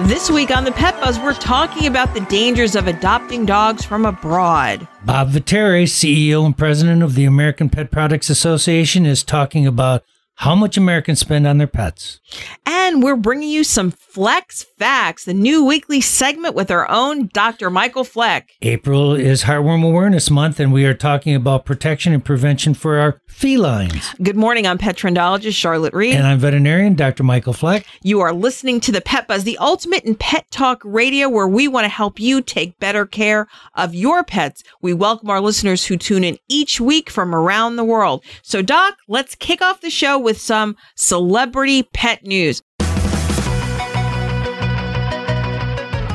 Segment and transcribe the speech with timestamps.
[0.00, 4.04] This week on the Pet Buzz, we're talking about the dangers of adopting dogs from
[4.04, 4.86] abroad.
[5.06, 10.04] Bob Vetere, CEO and president of the American Pet Products Association, is talking about
[10.36, 12.20] how much Americans spend on their pets.
[12.66, 17.70] And we're bringing you some Flex Facts, the new weekly segment with our own Dr.
[17.70, 18.50] Michael Fleck.
[18.60, 23.20] April is Heartworm Awareness Month, and we are talking about protection and prevention for our
[23.28, 24.14] felines.
[24.22, 26.14] Good morning, I'm pet trendologist Charlotte Reed.
[26.14, 27.22] And I'm veterinarian Dr.
[27.22, 27.86] Michael Fleck.
[28.02, 31.68] You are listening to the Pet Buzz, the ultimate in pet talk radio, where we
[31.68, 34.62] want to help you take better care of your pets.
[34.82, 38.22] We welcome our listeners who tune in each week from around the world.
[38.42, 42.60] So, Doc, let's kick off the show with some celebrity pet news.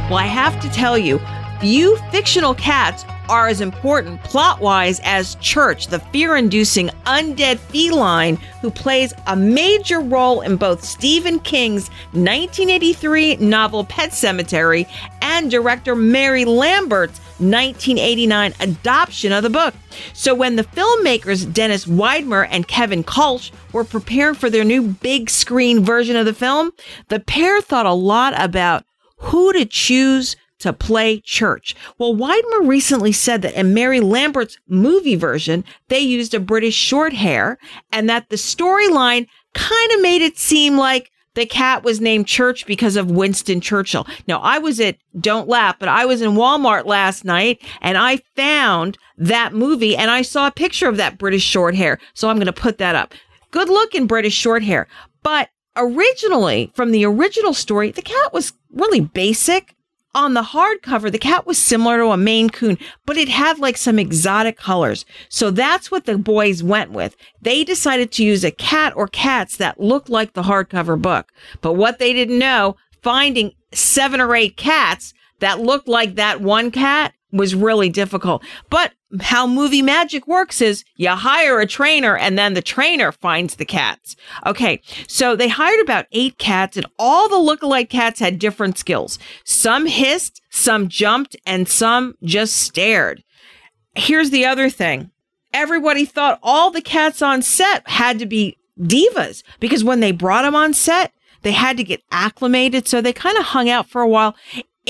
[0.10, 1.22] Well, I have to tell you,
[1.62, 8.36] few fictional cats are as important plot wise as Church, the fear inducing undead feline
[8.62, 14.88] who plays a major role in both Stephen King's 1983 novel Pet Sematary
[15.22, 19.74] and director Mary Lambert's 1989 adoption of the book.
[20.14, 25.30] So when the filmmakers Dennis Widmyer and Kevin Kölsch were preparing for their new big
[25.30, 26.72] screen version of the film,
[27.08, 28.86] the pair thought a lot about
[29.18, 31.76] who to choose to play church.
[31.98, 37.14] Well, Widmyer recently said that in Mary Lambert's movie version, they used a British short
[37.14, 37.58] hair
[37.92, 42.66] and that the storyline kind of made it seem like the cat was named Church
[42.66, 44.06] because of Winston Churchill.
[44.28, 48.18] Now, I was at, don't laugh, but I was in Walmart last night and I
[48.36, 52.00] found that movie and I saw a picture of that British short hair.
[52.14, 53.14] So I'm going to put that up.
[53.52, 54.88] Good looking British short hair.
[55.24, 59.76] But originally, from the original story, the cat was really basic.
[60.14, 63.78] On the hardcover, the cat was similar to a Maine Coon, but it had like
[63.78, 65.06] some exotic colors.
[65.30, 67.16] So that's what the boys went with.
[67.42, 71.32] They decided to use a cat or cats that looked like the hardcover book.
[71.62, 76.72] But what they didn't know, finding seven or eight cats that looked like that one
[76.72, 78.44] cat was really difficult.
[78.70, 83.56] But how movie magic works is you hire a trainer and then the trainer finds
[83.56, 84.16] the cats.
[84.46, 84.82] Okay.
[85.08, 89.20] So they hired about eight cats and all the lookalike cats had different skills.
[89.44, 93.24] Some hissed, some jumped, and some just stared.
[93.96, 95.12] Here's the other thing.
[95.54, 100.44] Everybody thought all the cats on set had to be divas because when they brought
[100.44, 102.88] them on set, they had to get acclimated.
[102.88, 104.36] So they kind of hung out for a while.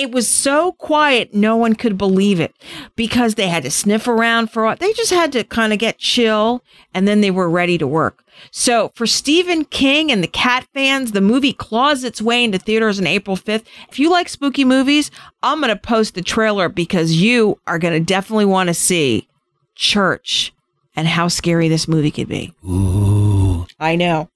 [0.01, 2.55] It was so quiet, no one could believe it
[2.95, 4.75] because they had to sniff around for a while.
[4.75, 8.23] They just had to kind of get chill and then they were ready to work.
[8.49, 12.99] So for Stephen King and the cat fans, the movie claws its way into theaters
[12.99, 13.65] on April 5th.
[13.89, 15.11] If you like spooky movies,
[15.43, 19.27] I'm going to post the trailer because you are going to definitely want to see
[19.75, 20.51] Church
[20.95, 22.55] and how scary this movie could be.
[22.65, 23.67] Ooh.
[23.79, 24.29] I know.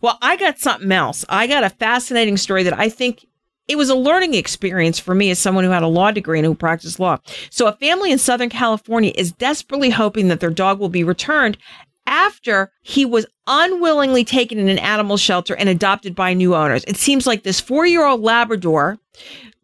[0.00, 1.24] Well, I got something else.
[1.28, 3.26] I got a fascinating story that I think
[3.68, 6.46] it was a learning experience for me as someone who had a law degree and
[6.46, 7.18] who practiced law.
[7.50, 11.58] So, a family in Southern California is desperately hoping that their dog will be returned
[12.06, 16.82] after he was unwillingly taken in an animal shelter and adopted by new owners.
[16.84, 18.98] It seems like this four year old Labrador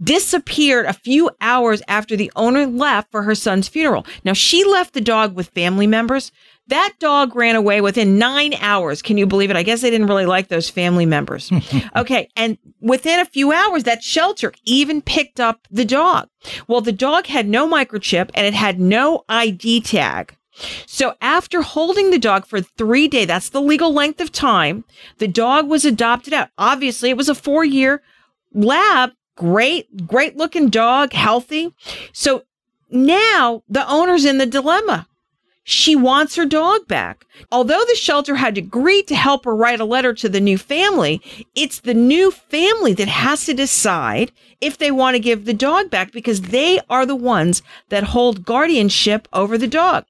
[0.02, 4.06] disappeared a few hours after the owner left for her son's funeral.
[4.24, 6.30] Now, she left the dog with family members.
[6.68, 9.02] That dog ran away within nine hours.
[9.02, 9.56] Can you believe it?
[9.56, 11.52] I guess they didn't really like those family members.
[11.96, 12.28] okay.
[12.36, 16.28] And within a few hours, that shelter even picked up the dog.
[16.66, 20.36] Well, the dog had no microchip and it had no ID tag.
[20.86, 24.84] So after holding the dog for three days, that's the legal length of time,
[25.18, 26.50] the dog was adopted out.
[26.56, 28.02] Obviously, it was a four year
[28.52, 29.10] lab.
[29.36, 31.74] Great, great looking dog, healthy.
[32.12, 32.44] So
[32.88, 35.08] now the owner's in the dilemma.
[35.64, 37.24] She wants her dog back.
[37.50, 41.22] Although the shelter had agreed to help her write a letter to the new family,
[41.54, 44.30] it's the new family that has to decide
[44.60, 48.44] if they want to give the dog back because they are the ones that hold
[48.44, 50.04] guardianship over the dog.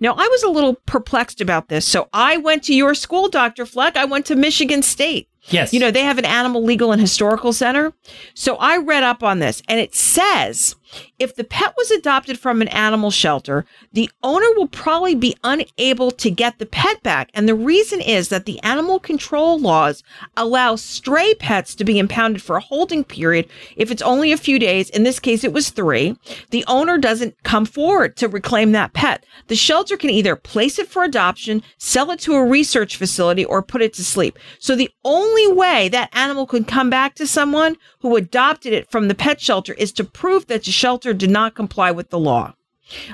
[0.00, 1.86] Now, I was a little perplexed about this.
[1.86, 3.66] So I went to your school, Dr.
[3.66, 3.96] Fleck.
[3.96, 5.28] I went to Michigan State.
[5.48, 5.74] Yes.
[5.74, 7.92] You know, they have an animal legal and historical center.
[8.34, 10.76] So I read up on this and it says
[11.18, 16.10] If the pet was adopted from an animal shelter, the owner will probably be unable
[16.10, 17.30] to get the pet back.
[17.34, 20.02] And the reason is that the animal control laws
[20.36, 24.58] allow stray pets to be impounded for a holding period if it's only a few
[24.58, 24.90] days.
[24.90, 26.16] In this case, it was three.
[26.50, 29.24] The owner doesn't come forward to reclaim that pet.
[29.46, 33.62] The shelter can either place it for adoption, sell it to a research facility, or
[33.62, 34.38] put it to sleep.
[34.58, 39.08] So the only way that animal could come back to someone who adopted it from
[39.08, 42.52] the pet shelter is to prove that the shelter did not comply with the law.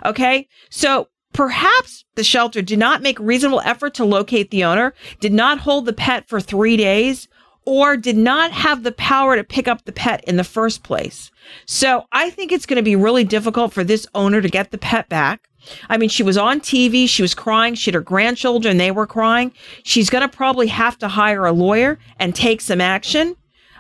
[0.05, 0.49] Okay.
[0.71, 5.61] So perhaps the shelter did not make reasonable effort to locate the owner, did not
[5.61, 7.29] hold the pet for three days,
[7.65, 11.31] or did not have the power to pick up the pet in the first place.
[11.65, 14.79] So I think it's going to be really difficult for this owner to get the
[14.79, 15.49] pet back.
[15.89, 19.07] I mean, she was on TV, she was crying, she had her grandchildren, they were
[19.07, 19.53] crying.
[19.85, 23.37] She's going to probably have to hire a lawyer and take some action.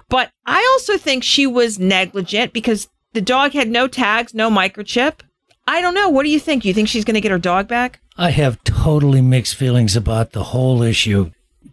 [0.09, 5.21] But I also think she was negligent because the dog had no tags, no microchip.
[5.67, 6.09] I don't know.
[6.09, 6.65] What do you think?
[6.65, 8.01] You think she's going to get her dog back?
[8.17, 11.31] I have totally mixed feelings about the whole issue.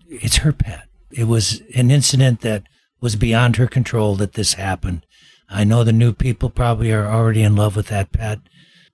[0.07, 0.87] It's her pet.
[1.11, 2.63] It was an incident that
[3.01, 5.05] was beyond her control that this happened.
[5.49, 8.39] I know the new people probably are already in love with that pet.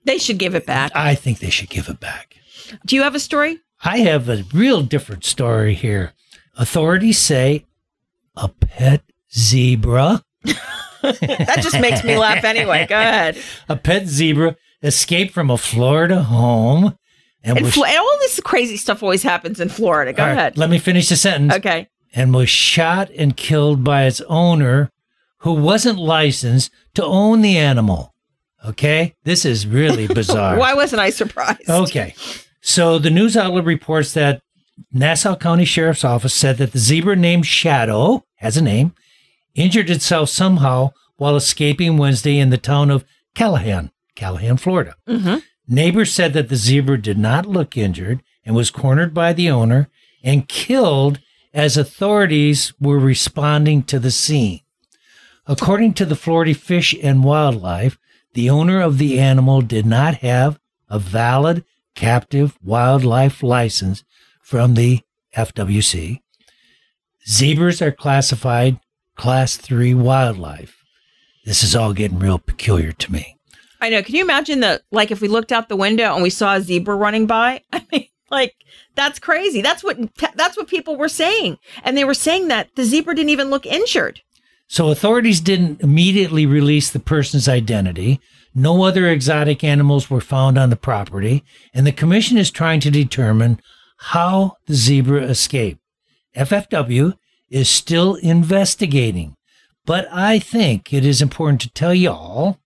[0.05, 0.91] They should give it back.
[0.95, 2.35] I think they should give it back.
[2.85, 3.59] Do you have a story?
[3.83, 6.13] I have a real different story here.
[6.55, 7.65] Authorities say
[8.35, 9.03] a pet
[9.33, 10.23] zebra.
[11.03, 12.85] that just makes me laugh anyway.
[12.87, 13.37] Go ahead.
[13.69, 16.97] A pet zebra escaped from a Florida home.
[17.43, 20.13] And, and, was, Fl- all this crazy stuff always happens in Florida.
[20.13, 20.57] Go ahead.
[20.57, 21.53] let me finish the sentence.
[21.55, 21.87] Okay.
[22.13, 24.89] And was shot and killed by its owner,
[25.39, 28.13] who wasn't licensed to own the animal.
[28.65, 29.13] Okay.
[29.23, 30.57] This is really bizarre.
[30.57, 31.69] Why wasn't I surprised?
[31.69, 32.15] Okay.
[32.61, 34.41] So the news outlet reports that
[34.91, 38.93] Nassau County Sheriff's Office said that the zebra named Shadow has a name
[39.55, 43.05] injured itself somehow while escaping Wednesday in the town of
[43.35, 44.95] Callahan, Callahan, Florida.
[45.07, 45.37] Mm-hmm.
[45.67, 49.89] Neighbors said that the zebra did not look injured and was cornered by the owner
[50.23, 51.19] and killed
[51.53, 54.61] as authorities were responding to the scene.
[55.45, 57.97] According to the Florida Fish and Wildlife,
[58.33, 60.59] the owner of the animal did not have
[60.89, 61.63] a valid
[61.95, 64.03] captive wildlife license
[64.41, 65.01] from the
[65.35, 66.21] FWC.
[67.27, 68.79] Zebras are classified
[69.15, 70.75] class three wildlife.
[71.45, 73.37] This is all getting real peculiar to me.
[73.81, 74.01] I know.
[74.01, 74.83] Can you imagine that?
[74.91, 77.85] Like, if we looked out the window and we saw a zebra running by, I
[77.91, 78.55] mean, like
[78.95, 79.61] that's crazy.
[79.61, 79.97] That's what
[80.35, 83.65] that's what people were saying, and they were saying that the zebra didn't even look
[83.65, 84.21] injured.
[84.67, 88.19] So authorities didn't immediately release the person's identity.
[88.55, 91.43] No other exotic animals were found on the property,
[91.73, 93.59] and the commission is trying to determine
[93.97, 95.79] how the zebra escaped.
[96.35, 97.13] FFW
[97.53, 99.35] is still investigating.
[99.85, 102.57] But I think it is important to tell y'all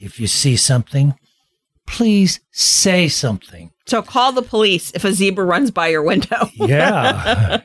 [0.00, 1.14] if you see something,
[1.86, 3.70] please say something.
[3.86, 6.48] So call the police if a zebra runs by your window.
[6.54, 7.62] yeah.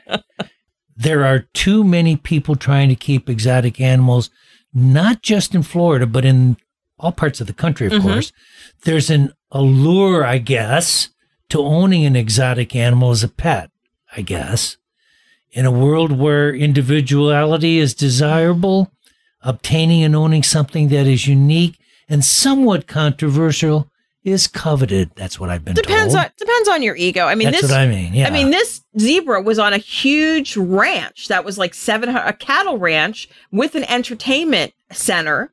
[0.96, 4.30] There are too many people trying to keep exotic animals,
[4.72, 6.56] not just in Florida, but in
[6.98, 8.06] all parts of the country, of mm-hmm.
[8.06, 8.32] course.
[8.84, 11.08] There's an allure, I guess,
[11.48, 13.70] to owning an exotic animal as a pet,
[14.14, 14.76] I guess.
[15.52, 18.92] In a world where individuality is desirable,
[19.42, 23.90] obtaining and owning something that is unique and somewhat controversial
[24.22, 25.10] is coveted.
[25.16, 26.26] That's what I've been depends told.
[26.26, 27.26] on depends on your ego.
[27.26, 28.12] I mean, that's this, what I mean.
[28.12, 32.32] Yeah, I mean this zebra was on a huge ranch that was like seven a
[32.32, 35.52] cattle ranch with an entertainment center,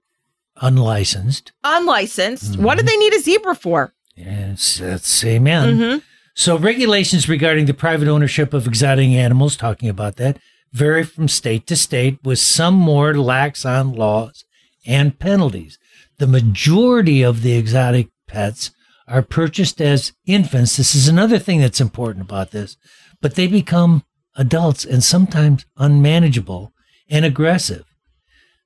[0.58, 1.54] unlicensed.
[1.64, 2.54] Unlicensed.
[2.54, 2.64] Mm-hmm.
[2.64, 3.94] What do they need a zebra for?
[4.16, 5.78] Yes, that's amen.
[5.78, 6.00] Mm-hmm.
[6.40, 10.38] So, regulations regarding the private ownership of exotic animals, talking about that,
[10.72, 14.46] vary from state to state, with some more lax on laws
[14.86, 15.80] and penalties.
[16.20, 18.70] The majority of the exotic pets
[19.08, 20.78] are purchased as infants.
[20.78, 22.78] This is another thing that's important about this,
[23.20, 24.04] but they become
[24.36, 26.72] adults and sometimes unmanageable
[27.10, 27.86] and aggressive.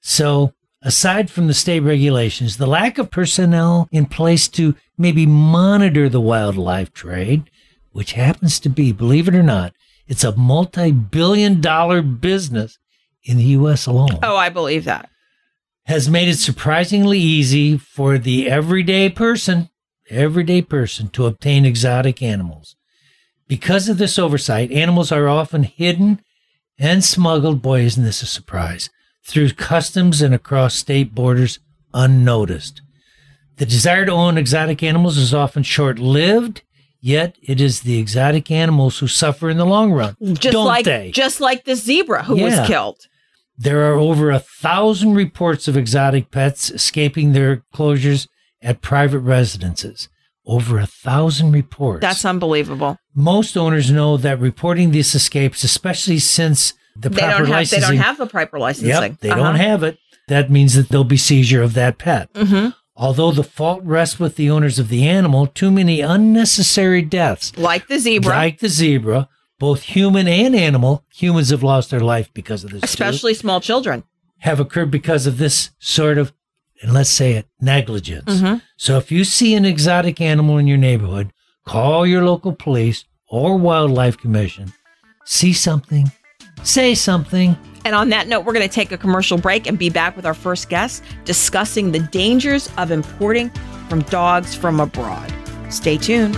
[0.01, 0.51] So,
[0.81, 6.19] aside from the state regulations, the lack of personnel in place to maybe monitor the
[6.19, 7.49] wildlife trade
[7.91, 9.73] which happens to be, believe it or not,
[10.07, 12.77] it's a multi billion dollar business
[13.23, 14.19] in the US alone.
[14.23, 15.09] Oh, I believe that.
[15.85, 19.69] Has made it surprisingly easy for the everyday person,
[20.09, 22.75] everyday person to obtain exotic animals.
[23.47, 26.21] Because of this oversight, animals are often hidden
[26.77, 28.89] and smuggled, boy, isn't this a surprise,
[29.23, 31.59] through customs and across state borders
[31.93, 32.81] unnoticed.
[33.57, 36.63] The desire to own exotic animals is often short lived
[37.01, 40.15] Yet it is the exotic animals who suffer in the long run.
[40.21, 41.11] Just don't like they?
[41.11, 42.59] just like the zebra who Yeah.
[42.59, 42.97] was killed.
[43.57, 48.27] There are over a thousand reports of exotic pets escaping their closures
[48.61, 50.09] at private residences.
[50.45, 52.01] Over a thousand reports.
[52.01, 52.97] That's unbelievable.
[53.15, 57.79] Most owners know that reporting these escapes, especially since the They proper don't have they
[57.79, 58.89] don't have the proper licensing.
[58.89, 59.41] Yep, they Uh-huh.
[59.43, 59.97] don't have it.
[60.27, 62.33] That means that there'll be seizure of that pet.
[62.33, 62.69] Mm-hmm.
[63.01, 67.87] Although the fault rests with the owners of the animal, too many unnecessary deaths, like
[67.87, 69.27] the zebra, like the zebra,
[69.57, 72.81] both human and animal, humans have lost their life because of this.
[72.81, 74.03] too, especially small children.
[74.41, 76.31] have occurred because of this sort of,
[76.83, 78.35] and let's say it, negligence.
[78.39, 78.57] Mm-hmm.
[78.77, 81.33] So if you see an exotic animal in your neighborhood,
[81.65, 84.73] call your local police or wildlife commission.
[85.25, 86.11] See something,
[86.61, 87.57] say something.
[87.83, 90.25] And on that note, we're going to take a commercial break and be back with
[90.25, 93.49] our first guest discussing the dangers of importing
[93.89, 95.33] from dogs from abroad.
[95.69, 96.35] Stay tuned.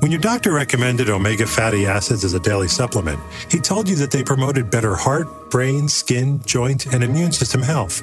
[0.00, 4.10] When your doctor recommended omega fatty acids as a daily supplement, he told you that
[4.10, 8.02] they promoted better heart, brain, skin, joint, and immune system health.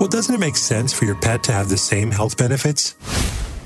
[0.00, 2.96] Well, doesn't it make sense for your pet to have the same health benefits?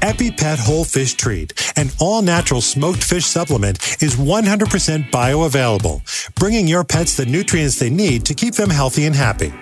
[0.01, 6.85] EpiPet Whole Fish Treat, an all natural smoked fish supplement, is 100% bioavailable, bringing your
[6.85, 9.53] pets the nutrients they need to keep them healthy and happy.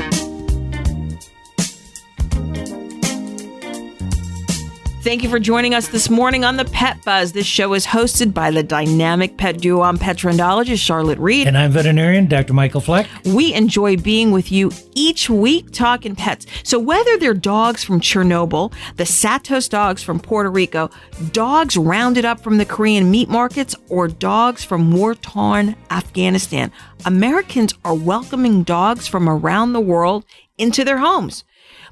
[5.03, 7.33] Thank you for joining us this morning on the Pet Buzz.
[7.33, 9.81] This show is hosted by the dynamic pet duo.
[9.81, 11.45] I'm pet trendologist Charlotte Reed.
[11.45, 12.53] And I'm veterinarian Dr.
[12.53, 13.09] Michael Fleck.
[13.25, 16.45] We enjoy being with you each week talking pets.
[16.63, 20.89] So, whether they're dogs from Chernobyl, the Satos dogs from Puerto Rico,
[21.33, 26.71] dogs rounded up from the Korean meat markets, or dogs from war torn Afghanistan,
[27.05, 30.23] Americans are welcoming dogs from around the world
[30.57, 31.43] into their homes.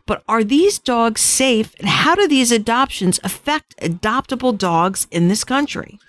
[0.06, 5.44] But are these dogs safe, and how do these adoptions affect adoptable dogs in this
[5.44, 6.00] country?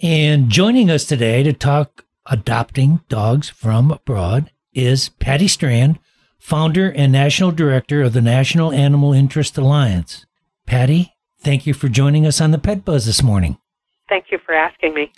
[0.00, 5.98] And joining us today to talk adopting dogs from abroad is Patti Strand,
[6.38, 10.24] founder and national director of the National Animal Interest Alliance.
[10.66, 13.58] Patti, thank you for joining us on the Pet Buzz this morning.
[14.08, 15.12] Thank you for asking me.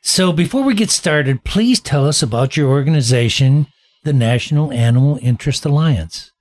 [0.00, 3.66] So, before we get started, please tell us about your organization,
[4.04, 6.32] the National Animal Interest Alliance.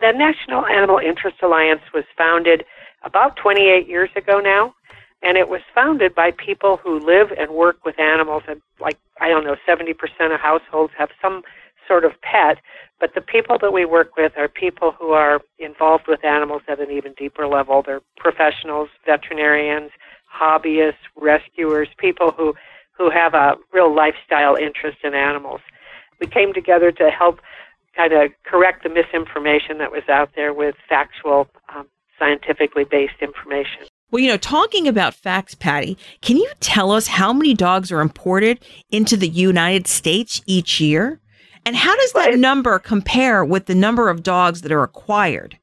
[0.00, 2.64] The National Animal Interest Alliance was founded
[3.02, 4.72] about 28 years ago now,
[5.22, 8.44] and it was founded by people who live and work with animals.
[8.46, 9.94] And like, I don't know, 70%
[10.32, 11.42] of households have some
[11.88, 12.58] sort of pet,
[13.00, 16.78] but the people that we work with are people who are involved with animals at
[16.78, 17.82] an even deeper level.
[17.84, 19.90] They're professionals, veterinarians,
[20.32, 22.54] hobbyists, rescuers, people who,
[22.96, 25.60] who have a real lifestyle interest in animals.
[26.20, 27.40] We came together to help
[27.98, 31.86] kind of correct the misinformation that was out there with factual, um,
[32.18, 33.86] scientifically based information.
[34.10, 38.00] Well, you know, talking about facts, Patti, can you tell us how many dogs are
[38.00, 41.20] imported into the United States each year?
[41.66, 45.58] And how does that Well, number compare with the number of dogs that are acquired?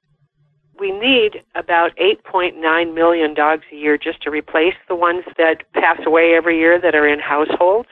[0.77, 5.99] We need about 8.9 million dogs a year just to replace the ones that pass
[6.05, 7.89] away every year that are in households.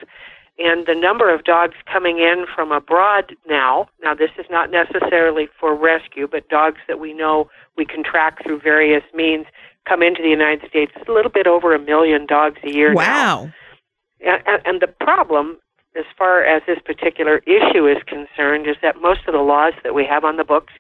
[0.64, 5.50] And the number of dogs coming in from abroad now, now this is not necessarily
[5.60, 9.46] for rescue, but dogs that we know we can track through various means
[9.86, 12.94] come into the United States, it's a little bit over a million dogs a year
[12.94, 13.44] now.
[13.44, 13.54] Wow.
[14.26, 15.58] And, and the problem,
[15.98, 19.94] as far as this particular issue is concerned, is that most of the laws that
[19.94, 20.72] we have on the books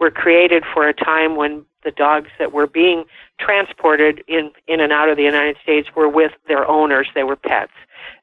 [0.00, 3.04] were created for a time when the dogs that were being
[3.38, 7.36] transported in, in and out of the United States were with their owners, they were
[7.36, 7.70] pets.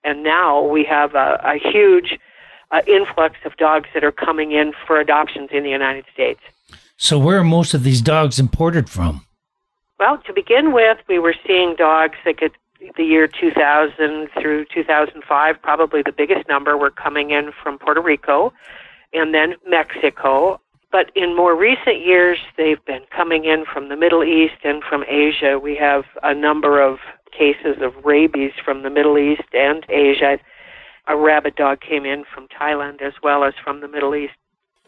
[0.06, 2.20] And now we have a, a huge
[2.72, 6.40] uh, influx of dogs that are coming in for adoptions in the United States.
[6.98, 9.26] So, where are most of these dogs imported from?
[10.00, 12.52] Well, to begin with, we were seeing dogs that could
[12.98, 18.54] the year 2000 through 2005, probably the biggest number were coming in from Puerto Rico
[19.14, 20.60] and then Mexico.
[20.92, 25.04] But in more recent years, they've been coming in from the Middle East and from
[25.08, 25.60] Asia.
[25.62, 27.00] We have a number of
[27.38, 30.38] cases of rabies from the Middle East and Asia.
[31.08, 34.34] A rabid dog came in from Thailand as well as from the Middle East.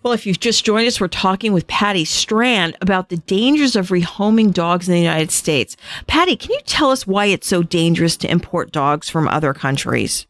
[0.04, 3.88] Well, if you've just joined us, we're talking with Patti Strand about the dangers of
[3.90, 5.76] rehoming dogs in the United States.
[6.06, 10.28] Patti, can you tell us why it's so dangerous to import dogs from other countries?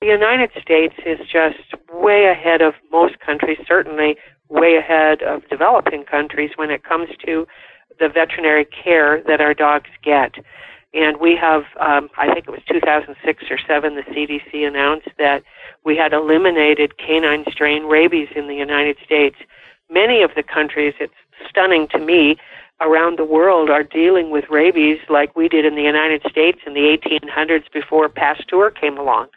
[0.00, 1.58] The United States is just
[1.92, 4.16] way ahead of most countries, certainly
[4.48, 7.46] way ahead of developing countries when it comes to
[8.00, 10.34] the veterinary care that our dogs get.
[10.94, 15.42] And we have, um, I think it was 2006 or 7, the CDC announced that
[15.84, 19.36] we had eliminated canine strain rabies in the United States.
[19.90, 21.14] Many of the countries, it's
[21.48, 22.36] stunning to me,
[22.82, 26.74] around the world are dealing with rabies like we did in the United States in
[26.74, 29.28] the 1800s before Pasteur came along.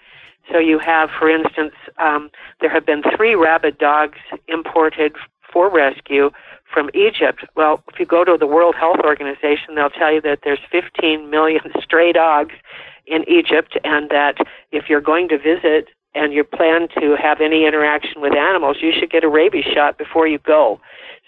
[0.51, 5.15] So you have, for instance, um, there have been three rabid dogs imported
[5.51, 6.31] for rescue
[6.71, 7.45] from Egypt.
[7.55, 11.29] Well, if you go to the World Health Organization, they'll tell you that there's 15
[11.29, 12.53] million stray dogs
[13.07, 14.35] in Egypt, and that
[14.71, 18.91] if you're going to visit and you plan to have any interaction with animals, you
[18.97, 20.79] should get a rabies shot before you go.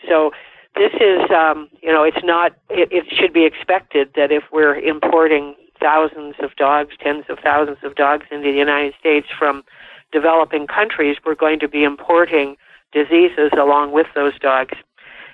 [0.07, 0.31] So
[0.75, 2.53] this is, um, you know, it's not.
[2.69, 7.77] It, it should be expected that if we're importing thousands of dogs, tens of thousands
[7.83, 9.63] of dogs into the United States from
[10.11, 12.55] developing countries, we're going to be importing
[12.91, 14.73] diseases along with those dogs.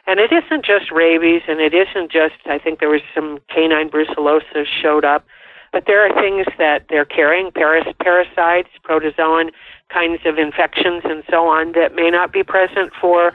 [0.06, 3.90] And it isn't just rabies, and it isn't just, I think there was some canine
[3.90, 5.26] brucellosis showed up,
[5.72, 9.52] but there are things that they're carrying, paras- parasites, protozoan
[9.90, 13.32] kinds of infections, and so on, that may not be present for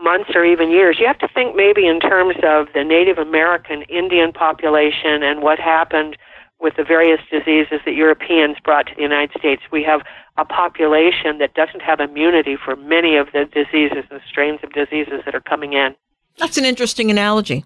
[0.00, 0.98] months or even years.
[0.98, 5.58] You have to think maybe in terms of the Native American Indian population and what
[5.58, 6.16] happened
[6.60, 9.62] with the various diseases that Europeans brought to the United States.
[9.70, 10.02] We have
[10.36, 15.22] a population that doesn't have immunity for many of the diseases and strains of diseases
[15.24, 15.94] that are coming in.
[16.38, 17.64] That's an interesting analogy.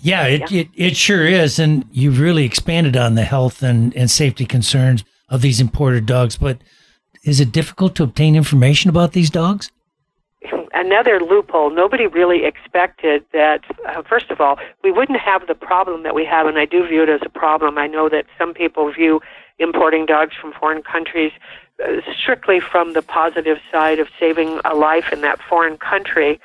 [0.00, 0.60] Yeah, it, yeah.
[0.60, 1.58] it, it sure is.
[1.58, 6.36] And you've really expanded on the health and, and safety concerns of these imported dogs.
[6.36, 6.58] But
[7.24, 9.70] is it difficult to obtain information about these dogs?
[10.74, 11.70] Another loophole.
[11.70, 16.24] Nobody really expected that, uh, first of all, we wouldn't have the problem that we
[16.24, 17.78] have, and I do view it as a problem.
[17.78, 19.20] I know that some people view
[19.58, 21.32] importing dogs from foreign countries
[21.84, 26.40] uh, strictly from the positive side of saving a life in that foreign country.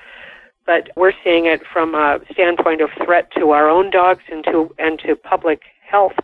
[0.65, 4.73] But we're seeing it from a standpoint of threat to our own dogs and to,
[4.77, 6.15] and to public health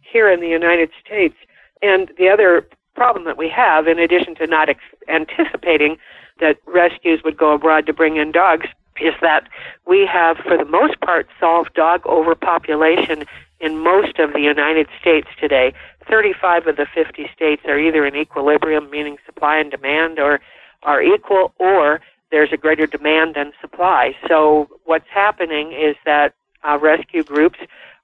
[0.00, 1.36] here in the United States.
[1.82, 5.96] And the other problem that we have, in addition to not ex- anticipating
[6.40, 8.66] that rescues would go abroad to bring in dogs
[9.00, 9.48] is that
[9.86, 13.24] we have, for the most part, solved dog overpopulation
[13.60, 15.72] in most of the United States today.
[16.08, 20.40] 35 of the 50 states are either in equilibrium, meaning supply and demand, or
[20.82, 24.14] are equal, or there's a greater demand than supply.
[24.28, 26.34] So what's happening is that
[26.66, 27.58] uh, rescue groups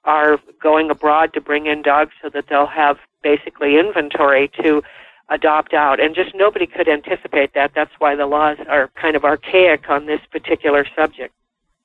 [0.05, 4.81] are going abroad to bring in dogs so that they'll have basically inventory to
[5.29, 5.99] adopt out.
[5.99, 7.71] And just nobody could anticipate that.
[7.75, 11.33] That's why the laws are kind of archaic on this particular subject.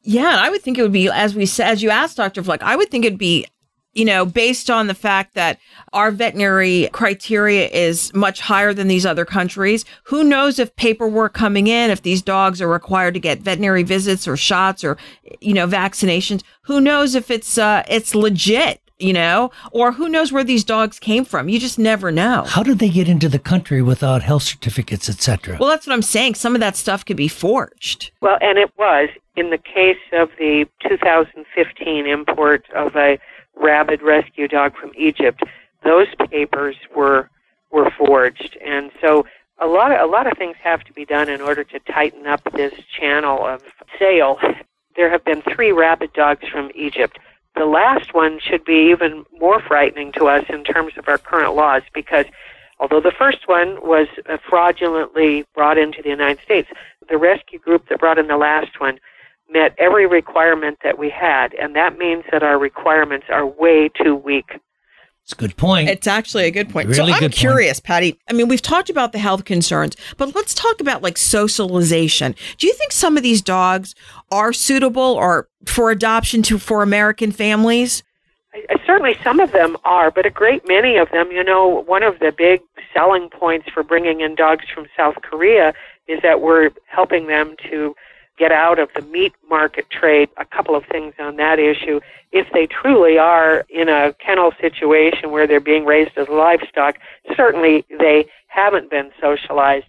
[0.03, 2.43] Yeah, I would think it would be, as we said, as you asked Dr.
[2.43, 3.47] Fleck, I would think it'd be
[3.95, 5.59] you know, based on the fact that
[5.93, 11.67] our veterinary criteria is much higher than these other countries, who knows if paperwork coming
[11.67, 14.97] in, if these dogs are required to get veterinary visits or shots or,
[15.41, 20.33] you know, vaccinations, who knows if it's, uh, it's legit you know, or who knows
[20.33, 21.49] where these dogs came from.
[21.49, 22.45] You just never know.
[22.47, 25.57] How did they get into the country without health certificates, etc.?
[25.59, 26.37] Well, that's what I'm saying.
[26.37, 28.13] Some of that stuff could be forged.
[28.21, 33.19] Well, and it was in the case of the 2015 import of a
[33.57, 35.43] rabid rescue dog from Egypt.
[35.85, 37.29] Those papers were
[37.71, 39.25] were forged, and so
[39.59, 42.27] a lot of a lot of things have to be done in order to tighten
[42.27, 43.63] up this channel of
[43.99, 44.39] sale.
[44.95, 47.19] There have been three rabid dogs from Egypt
[47.55, 51.55] the last one should be even more frightening to us in terms of our current
[51.55, 52.27] laws because
[52.81, 56.69] although the first one was uh, fraudulently brought into the United States,
[57.09, 58.99] the rescue group that brought in the last one
[59.53, 64.15] met every requirement that we had, and that means that our requirements are way too
[64.15, 64.59] weak.
[65.25, 65.89] It's a good point.
[65.89, 66.89] It's actually a good point.
[66.89, 67.87] Really so I'm curious, point.
[67.87, 68.19] Patti.
[68.29, 72.35] I mean, we've talked about the health concerns, but let's talk about like socialization.
[72.59, 73.95] Do you think some of these dogs
[74.33, 78.03] are suitable or for adoption to for American families?
[78.55, 81.31] I certainly, some of them are, but a great many of them.
[81.31, 82.61] You know, one of the big
[82.93, 85.73] selling points for bringing in dogs from South Korea
[86.09, 87.95] is that we're helping them to
[88.43, 90.29] get out of the meat market trade.
[90.37, 92.01] A couple of things on that issue.
[92.33, 96.97] If they truly are in a kennel situation where they're being raised as livestock,
[97.37, 99.87] certainly they haven't been socialized.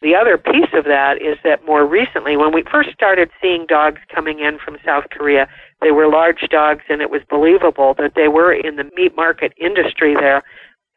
[0.00, 4.00] The other piece of that is that more recently, when we first started seeing dogs
[4.12, 5.46] coming in from South Korea,
[5.80, 9.52] they were large dogs and it was believable that they were in the meat market
[9.60, 10.42] industry there.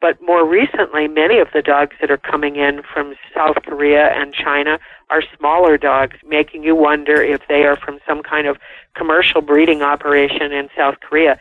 [0.00, 4.34] But more recently, many of the dogs that are coming in from South Korea and
[4.34, 8.58] China are smaller dogs, making you wonder if they are from some kind of
[8.94, 11.38] commercial breeding operation in South Korea.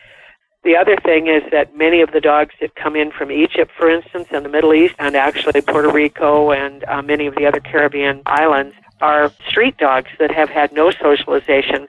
[0.64, 3.90] The other thing is that many of the dogs that come in from Egypt, for
[3.90, 7.60] instance, and the Middle East, and actually Puerto Rico and uh, many of the other
[7.60, 11.88] Caribbean islands, are street dogs that have had no socialization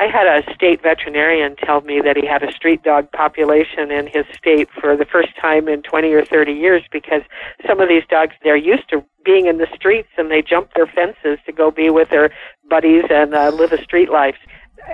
[0.00, 4.06] I had a state veterinarian tell me that he had a street dog population in
[4.06, 7.22] his state for the first time in 20 or 30 years because
[7.66, 10.86] some of these dogs, they're used to being in the streets and they jump their
[10.86, 12.30] fences to go be with their
[12.70, 14.36] buddies and uh, live a street life.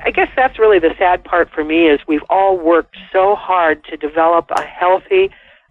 [0.04, 3.84] I guess that's really the sad part for me is we've all worked so hard
[3.84, 5.30] to develop a healthy,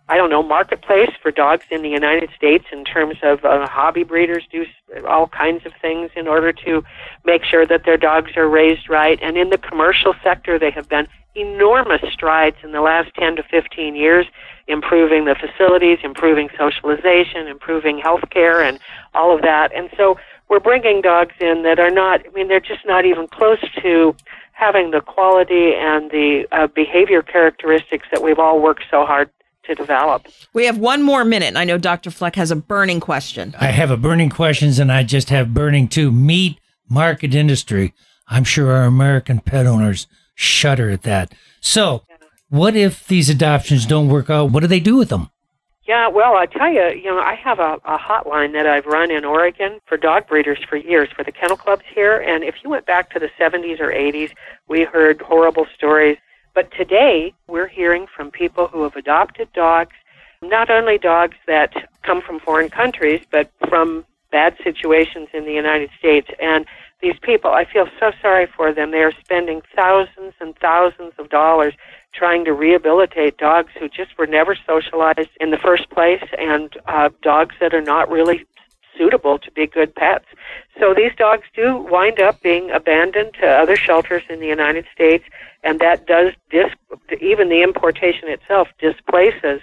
[0.09, 4.03] I don't know, marketplace for dogs in the United States in terms of uh, hobby
[4.03, 4.65] breeders do
[5.07, 6.83] all kinds of things in order to
[7.23, 9.17] make sure that their dogs are raised right.
[9.21, 13.43] And in the commercial sector, they have done enormous strides in the last 10 to
[13.43, 14.25] 15 years,
[14.67, 18.79] improving the facilities, improving socialization, improving health care, and
[19.13, 19.73] all of that.
[19.73, 23.27] And so we're bringing dogs in that are not, I mean, they're just not even
[23.27, 24.15] close to
[24.51, 29.29] having the quality and the uh, behavior characteristics that we've all worked so hard
[29.65, 30.27] to develop.
[30.53, 32.11] We have one more minute, I know Dr.
[32.11, 33.55] Fleck has a burning question.
[33.59, 36.11] I have a burning questions, and I just have burning too.
[36.11, 37.93] Meat market industry.
[38.27, 41.33] I'm sure our American pet owners shudder at that.
[41.61, 42.03] So,
[42.49, 44.51] what if these adoptions don't work out?
[44.51, 45.29] What do they do with them?
[45.85, 49.11] Yeah, well, I tell you, you know, I have a, a hotline that I've run
[49.11, 52.19] in Oregon for dog breeders for years for the kennel clubs here.
[52.21, 54.31] And if you went back to the 70s or 80s,
[54.69, 56.17] we heard horrible stories.
[56.53, 59.95] But today, we're hearing from people who have adopted dogs,
[60.41, 65.89] not only dogs that come from foreign countries, but from bad situations in the United
[65.97, 66.27] States.
[66.39, 66.65] And
[67.01, 68.91] these people, I feel so sorry for them.
[68.91, 71.73] They are spending thousands and thousands of dollars
[72.13, 77.09] trying to rehabilitate dogs who just were never socialized in the first place and uh,
[77.21, 78.45] dogs that are not really
[78.97, 80.25] suitable to be good pets.
[80.79, 85.25] So these dogs do wind up being abandoned to other shelters in the United States,
[85.63, 86.71] and that does dis-
[87.21, 89.59] even the importation itself displaces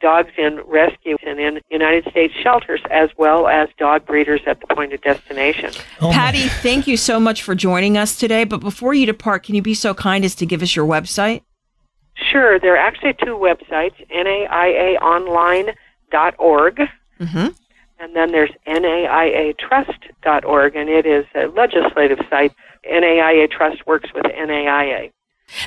[0.00, 4.66] dogs in rescue and in United States shelters, as well as dog breeders at the
[4.74, 5.72] point of destination.
[6.00, 8.44] Oh Patti, thank you so much for joining us today.
[8.44, 11.42] But before you depart, can you be so kind as to give us your website?
[12.14, 12.58] Sure.
[12.58, 16.88] There are actually two websites naiaonline.org.
[17.20, 17.48] Mm-hmm.
[18.00, 22.52] And then there's naiatrust.org, and it is a legislative site.
[22.88, 25.10] NAIA Trust works with NAIA.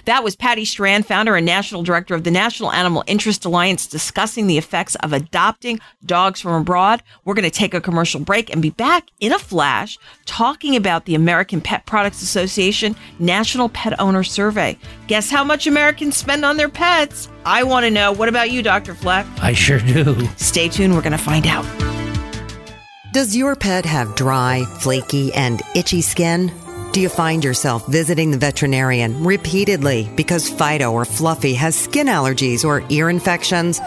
[0.05, 4.47] That was Patti Strand, founder and national director of the National Animal Interest Alliance, discussing
[4.47, 7.01] the effects of adopting dogs from abroad.
[7.25, 11.05] We're going to take a commercial break and be back in a flash talking about
[11.05, 14.77] the American Pet Products Association National Pet Owner Survey.
[15.07, 17.27] Guess how much Americans spend on their pets?
[17.45, 18.11] I want to know.
[18.11, 18.93] What about you, Dr.
[18.93, 19.25] Fleck?
[19.41, 20.27] I sure do.
[20.37, 20.93] Stay tuned.
[20.93, 21.65] We're going to find out.
[23.13, 26.49] Does your pet have dry, flaky, and itchy skin?
[26.93, 32.63] Do you find yourself visiting the veterinarian repeatedly because Fido or Fluffy has skin allergies
[32.63, 33.81] or ear infections?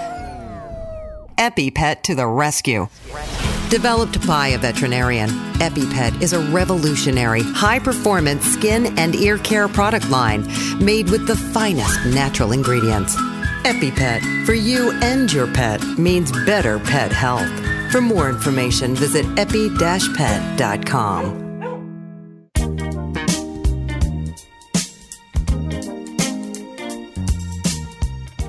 [1.38, 2.86] EpiPet to the rescue.
[3.70, 10.10] Developed by a veterinarian, EpiPet is a revolutionary, high performance skin and ear care product
[10.10, 10.46] line
[10.84, 13.16] made with the finest natural ingredients.
[13.64, 17.73] EpiPet, for you and your pet, means better pet health.
[17.94, 21.43] For more information, visit epi-pet.com.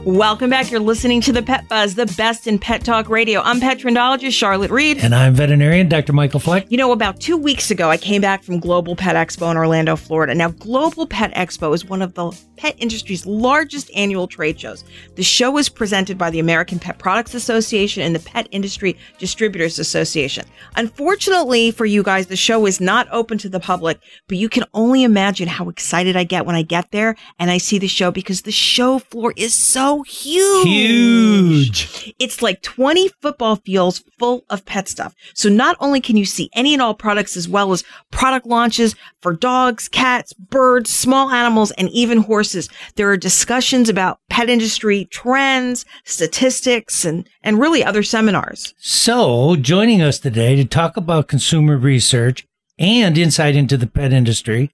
[0.05, 0.69] Welcome back.
[0.69, 3.41] You're listening to the Pet Buzz, the best in pet talk radio.
[3.41, 4.99] I'm pet trendologist Charlotte Reed.
[4.99, 6.13] And I'm veterinarian Dr.
[6.13, 6.67] Michael Fleck.
[6.69, 9.95] You know, about two weeks ago, I came back from Global Pet Expo in Orlando,
[9.95, 10.35] Florida.
[10.35, 14.83] Now, Global Pet Expo is one of the pet industry's largest annual trade shows.
[15.15, 19.79] The show is presented by the American Pet Products Association and the Pet Industry Distributors
[19.79, 20.45] Association.
[20.75, 24.65] Unfortunately for you guys, the show is not open to the public, but you can
[24.75, 28.11] only imagine how excited I get when I get there and I see the show
[28.11, 30.67] because the show floor is so huge.
[30.67, 32.15] Huge.
[32.19, 35.15] It's like 20 football fields full of pet stuff.
[35.33, 38.95] So not only can you see any and all products as well as product launches
[39.21, 42.69] for dogs, cats, birds, small animals, and even horses.
[42.95, 48.73] There are discussions about pet industry trends, statistics, and, and really other seminars.
[48.77, 54.71] So joining us today to talk about consumer research and insight into the pet industry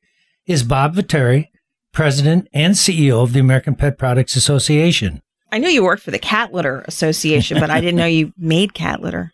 [0.48, 1.48] is Bob Vetere,
[1.92, 5.22] President and CEO of the American Pet Products Association.
[5.52, 8.74] I knew you worked for the Cat Litter Association, but I didn't know you made
[8.74, 9.34] cat litter.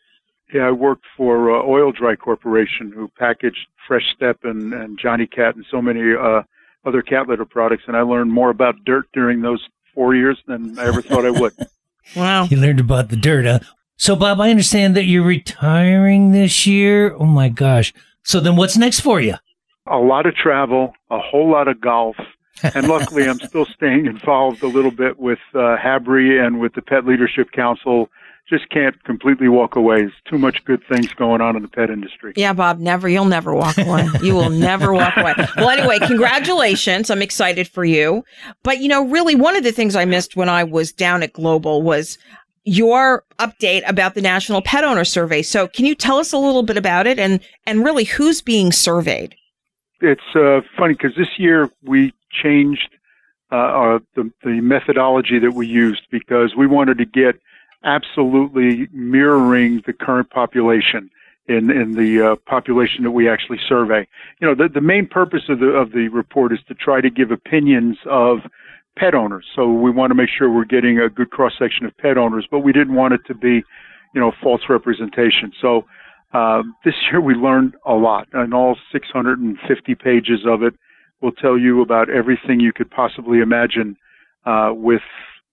[0.54, 5.56] Yeah, I worked for uh, Oil-Dri Corporation, who packaged Fresh Step and, and Jonny Cat
[5.56, 6.42] and so many uh,
[6.86, 10.80] other cat litter products, and I learned more about dirt during those four years than
[10.80, 11.54] I ever thought I would.
[12.16, 12.46] Wow.
[12.46, 13.60] You learned about the dirt, huh?
[13.98, 17.14] So, Bob, I understand that you're retiring this year.
[17.20, 17.94] Oh, my gosh.
[18.24, 19.36] So, then what's next for you?
[19.88, 22.16] A lot of travel, a whole lot of golf,
[22.64, 26.82] and luckily, I'm still staying involved a little bit with uh, HABRI and with the
[26.82, 28.10] Pet Leadership Council.
[28.50, 30.02] Just can't completely walk away.
[30.02, 32.32] There's too much good things going on in the pet industry.
[32.38, 33.10] Yeah, Bob, never.
[33.10, 34.08] You'll never walk away.
[34.22, 35.34] You will never walk away.
[35.58, 37.10] Well, anyway, congratulations.
[37.10, 38.24] I'm excited for you.
[38.64, 41.34] But, you know, really, one of the things I missed when I was down at
[41.34, 42.18] Global was
[42.64, 45.42] your update about the National Pet Owner Survey.
[45.42, 48.72] So, can you tell us a little bit about it and and really who's being
[48.72, 49.36] surveyed?
[50.02, 52.96] it's uh, funny because this year we changed
[53.52, 57.40] uh, our, the, the methodology that we used because we wanted to get
[57.84, 61.10] absolutely mirroring the current population
[61.48, 64.06] in in the uh, population that we actually survey.
[64.42, 67.10] You know, the the main purpose of the of the report is to try to
[67.10, 68.40] give opinions of
[68.98, 69.46] pet owners.
[69.56, 72.48] So we want to make sure we're getting a good cross section of pet owners,
[72.50, 73.64] but we didn't want it to be,
[74.14, 75.54] you know, false representation.
[75.62, 75.86] So
[76.34, 80.74] uh, this year we learned a lot, and all 650 pages of it
[81.22, 83.98] will tell you about everything you could possibly imagine
[84.46, 85.02] uh, with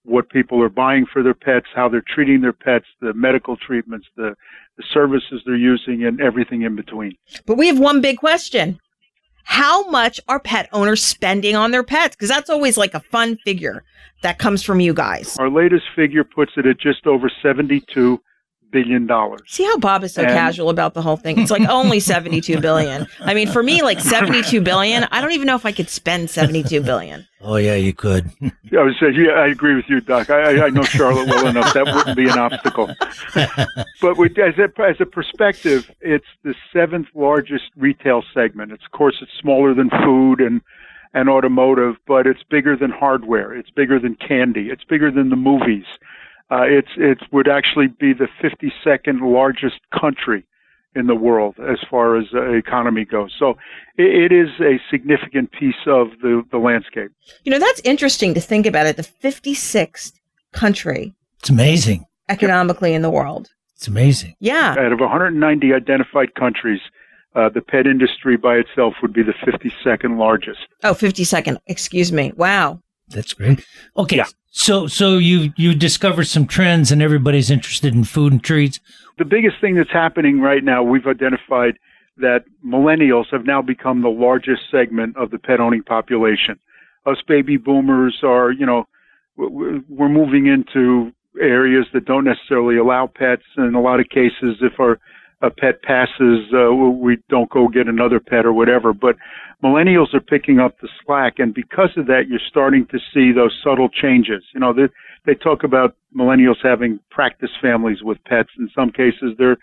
[0.03, 4.07] what people are buying for their pets, how they're treating their pets, the medical treatments,
[4.15, 4.35] the,
[4.77, 7.13] the services they're using, and everything in between.
[7.45, 8.79] But we have one big question.
[9.45, 12.15] How much are pet owners spending on their pets?
[12.15, 13.83] Because that's always like a fun figure
[14.21, 15.37] that comes from you guys.
[15.37, 18.19] Our latest figure puts it at just over 72
[18.71, 19.41] billion dollars.
[19.47, 21.39] See how Bob is so and, casual about the whole thing.
[21.39, 23.07] It's like only 72 billion.
[23.21, 26.29] I mean, for me, like 72 billion, I don't even know if I could spend
[26.29, 27.27] 72 billion.
[27.41, 28.31] Oh yeah, you could.
[28.41, 30.29] I was saying, yeah, I agree with you, Doc.
[30.29, 31.73] I, I know Charlotte well enough.
[31.73, 32.93] That wouldn't be an obstacle.
[34.01, 38.71] but with, as a as a perspective, it's the seventh largest retail segment.
[38.71, 40.61] It's of course it's smaller than food and
[41.13, 43.53] and automotive, but it's bigger than hardware.
[43.53, 44.69] It's bigger than candy.
[44.69, 45.85] It's bigger than the movies.
[46.51, 50.45] Uh, it's it would actually be the 52nd largest country
[50.95, 53.33] in the world as far as uh, economy goes.
[53.37, 53.51] So
[53.97, 57.11] it, it is a significant piece of the, the landscape.
[57.43, 58.95] You know, that's interesting to think about it.
[58.95, 60.13] The 56th
[60.53, 61.13] country.
[61.39, 62.05] It's amazing.
[62.29, 63.49] Economically in the world.
[63.75, 64.35] It's amazing.
[64.39, 64.75] Yeah.
[64.79, 66.79] Out of 190 identified countries,
[67.35, 70.59] uh, the pet industry by itself would be the 52nd largest.
[70.83, 71.57] Oh, 52nd.
[71.67, 72.31] Excuse me.
[72.37, 72.81] Wow.
[73.09, 73.65] That's great.
[73.97, 74.17] Okay.
[74.17, 74.25] Yeah.
[74.57, 78.79] So, so you you discovered some trends, and everybody's interested in food and treats.
[79.17, 81.77] The biggest thing that's happening right now, we've identified
[82.17, 86.57] that millennials have now become the largest segment of the pet owning population.
[87.05, 88.87] Us baby boomers are, you know,
[89.35, 93.43] we're moving into areas that don't necessarily allow pets.
[93.57, 94.99] And in a lot of cases, if our
[95.45, 98.93] a pet passes, uh, we don't go get another pet or whatever.
[98.93, 99.15] But
[99.63, 103.53] millennials are picking up the slack, and because of that, you're starting to see those
[103.63, 104.43] subtle changes.
[104.53, 104.87] You know, they,
[105.25, 108.49] they talk about millennials having practice families with pets.
[108.57, 109.57] In some cases, they're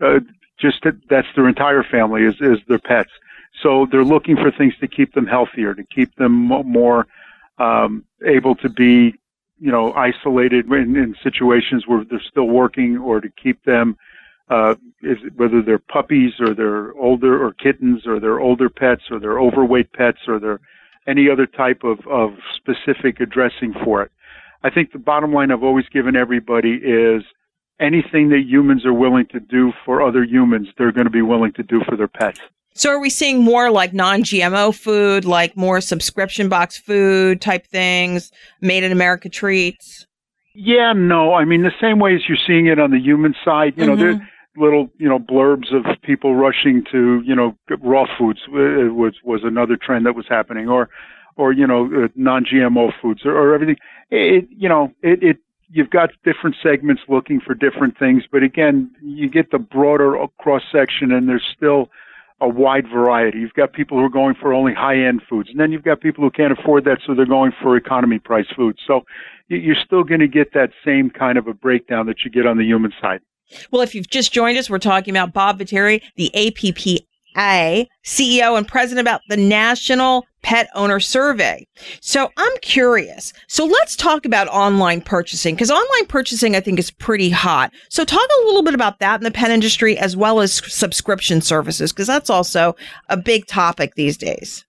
[0.00, 0.20] uh,
[0.58, 3.10] just that's their entire family is is their pets.
[3.62, 7.06] So they're looking for things to keep them healthier, to keep them more
[7.58, 9.14] um, able to be,
[9.58, 13.96] you know, isolated in, in situations where they're still working, or to keep them
[14.48, 19.18] uh, is whether they're puppies or they're older or kittens or they're older pets or
[19.18, 20.60] they're overweight pets or they're
[21.06, 24.10] any other type of, of specific addressing for it.
[24.62, 27.22] I think the bottom line I've always given everybody is
[27.80, 31.52] anything that humans are willing to do for other humans, they're going to be willing
[31.52, 32.40] to do for their pets.
[32.74, 38.30] So are we seeing more like non-GMO food, like more subscription box food type things,
[38.60, 40.06] made in America treats?
[40.54, 41.34] Yeah, no.
[41.34, 43.90] I mean, the same way as you're seeing it on the human side, you mm-hmm.
[43.90, 48.92] know, there, little you know blurbs of people rushing to you know raw foods uh,
[48.92, 50.88] was was another trend that was happening or
[51.36, 53.76] or you know uh, non-GMO foods or, or everything
[54.10, 55.36] it you know it it
[55.68, 60.62] you've got different segments looking for different things but again you get the broader cross
[60.72, 61.90] section and there's still
[62.40, 63.38] a wide variety.
[63.38, 66.22] You've got people who are going for only high-end foods, and then you've got people
[66.22, 68.78] who can't afford that, so they're going for economy price foods.
[68.86, 69.02] So
[69.48, 72.58] you're still going to get that same kind of a breakdown that you get on
[72.58, 73.20] the human side.
[73.70, 78.66] Well, if you've just joined us, we're talking about Bob Vetere, the APPA CEO and
[78.66, 81.66] president about the National Pet Owner Survey.
[82.00, 83.32] So I'm curious.
[83.48, 87.72] So let's talk about online purchasing because online purchasing, I think, is pretty hot.
[87.90, 91.40] So talk a little bit about that in the pet industry as well as subscription
[91.40, 92.76] services because that's also
[93.08, 94.64] a big topic these days.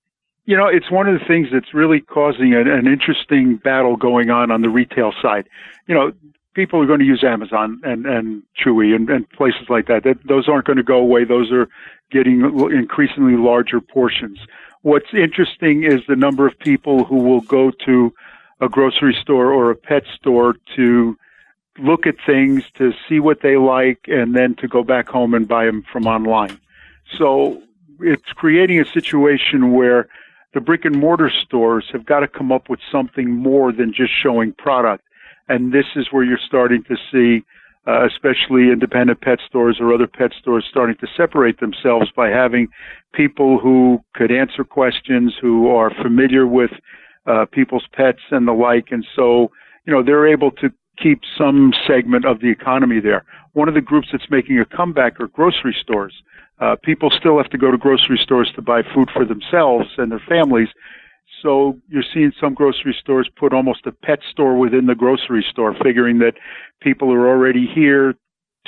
[0.45, 4.29] You know, it's one of the things that's really causing an, an interesting battle going
[4.29, 5.47] on on the retail side.
[5.87, 6.11] You know,
[6.57, 10.03] people are going to use Amazon and and Chewy and, and places like that.
[10.03, 10.17] that.
[10.27, 11.23] Those aren't going to go away.
[11.23, 11.69] Those are
[12.11, 12.41] getting
[12.71, 14.39] increasingly larger portions.
[14.81, 18.11] What's interesting is the number of people who will go to
[18.59, 21.15] a grocery store or a pet store to
[21.77, 25.47] look at things, to see what they like, and then to go back home and
[25.47, 26.59] buy them from online.
[27.19, 27.61] So
[27.99, 30.07] it's creating a situation where
[30.55, 34.11] the brick and mortar stores have got to come up with something more than just
[34.23, 35.03] showing product.
[35.49, 37.43] And this is where you're starting to see,
[37.87, 42.67] uh, especially independent pet stores or other pet stores starting to separate themselves by having
[43.13, 46.71] people who could answer questions, who are familiar with
[47.25, 48.87] uh, people's pets and the like.
[48.91, 49.51] And so,
[49.85, 50.69] you know, they're able to
[51.01, 53.23] keep some segment of the economy there.
[53.53, 56.13] One of the groups that's making a comeback are grocery stores.
[56.59, 60.11] Uh, people still have to go to grocery stores to buy food for themselves and
[60.11, 60.69] their families.
[61.41, 65.75] So you're seeing some grocery stores put almost a pet store within the grocery store,
[65.83, 66.33] figuring that
[66.81, 68.15] people are already here.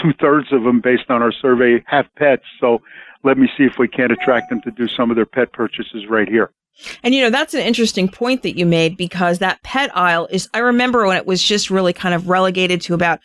[0.02, 2.44] Two thirds of them, based on our survey, have pets.
[2.62, 2.82] So
[3.24, 6.08] let me see if we can't attract them to do some of their pet purchases
[6.10, 6.52] right here.
[7.04, 10.48] And you know, that's an interesting point that you made because that pet aisle is,
[10.54, 13.20] I remember when it was just really kind of relegated to about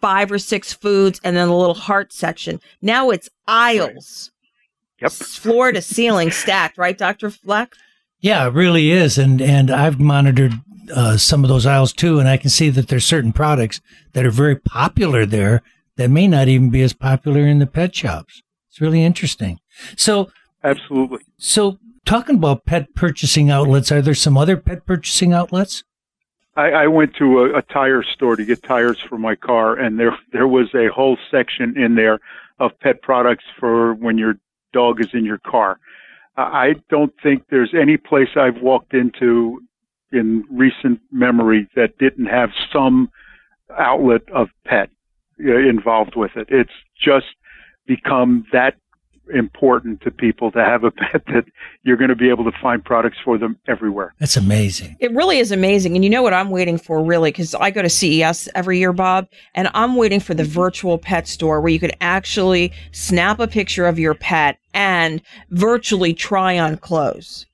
[0.00, 2.60] five or six foods and then the little heart section.
[2.80, 4.30] Now it's aisles.
[5.00, 5.12] Yep.
[5.12, 7.30] Floor to ceiling stacked, right, Dr.
[7.30, 7.74] Fleck?
[8.20, 9.18] Yeah, it really is.
[9.18, 10.52] And, and I've monitored
[10.94, 13.80] uh, some of those aisles too, and I can see that there's certain products
[14.12, 15.62] that are very popular there
[15.96, 18.42] that may not even be as popular in the pet shops.
[18.68, 19.58] It's really interesting.
[19.96, 20.30] So,
[20.62, 21.20] absolutely.
[21.38, 25.84] So, talking about pet purchasing outlets, are there some other pet purchasing outlets?
[26.56, 29.98] I, I went to a, a tire store to get tires for my car, and
[29.98, 32.18] there there was a whole section in there
[32.58, 34.34] of pet products for when your
[34.72, 35.78] dog is in your car.
[36.36, 39.60] I don't think there's any place I've walked into
[40.12, 43.10] in recent memory that didn't have some
[43.78, 44.90] outlet of pet
[45.44, 46.48] uh, involved with it.
[46.50, 46.70] It's
[47.02, 47.26] just
[47.86, 48.74] become that
[49.30, 51.44] important to people to have a pet that
[51.82, 54.14] you're going to be able to find products for them everywhere.
[54.18, 54.96] That's amazing.
[55.00, 55.94] It really is amazing.
[55.94, 58.92] And you know what I'm waiting for really cuz I go to CES every year,
[58.92, 60.52] Bob, and I'm waiting for the Mm-hmm.
[60.52, 66.12] virtual pet store where you could actually snap a picture of your pet and virtually
[66.14, 67.46] try on clothes.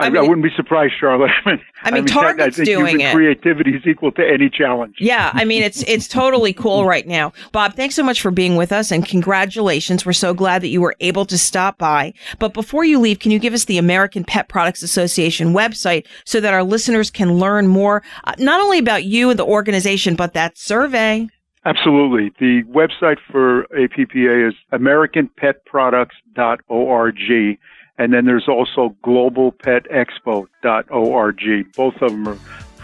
[0.00, 1.30] I, I, wouldn't be surprised, Charlotte.
[1.44, 3.14] I mean, I mean, Target's I doing it.
[3.14, 4.96] Creativity is equal to any challenge.
[4.98, 7.32] Yeah, I mean it's it's totally cool right now.
[7.52, 10.06] Bob, thanks so much for being with us and congratulations.
[10.06, 12.14] We're so glad that you were able to stop by.
[12.38, 16.40] But before you leave, can you give us the American Pet Products Association website so
[16.40, 20.34] that our listeners can learn more uh, not only about you and the organization but
[20.34, 21.28] that survey?
[21.64, 22.32] Absolutely.
[22.38, 27.58] The website for APPA is AmericanPetProducts.org.
[28.00, 31.72] And then there's also GlobalPetExpo.org.
[31.76, 32.38] Both of them are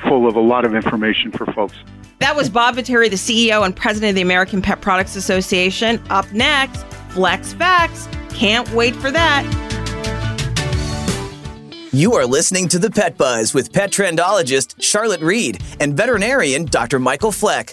[0.06, 1.74] full of a lot of information for folks.
[2.18, 6.02] That was Bob Vetere, the CEO and president of the American Pet Products Association.
[6.10, 8.10] Up next, Flex Facts.
[8.28, 9.62] Can't wait for that.
[11.92, 16.98] You are listening to The Pet Buzz with pet trendologist Charlotte Reed and veterinarian Dr.
[16.98, 17.72] Michael Fleck.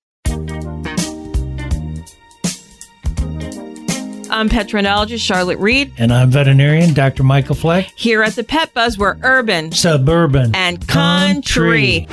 [4.31, 5.91] I'm petrendologist Charlotte Reed.
[5.97, 7.21] And I'm veterinarian Dr.
[7.23, 7.91] Michael Fleck.
[7.97, 12.07] Here at the Pet Buzz, we're urban Suburban and country.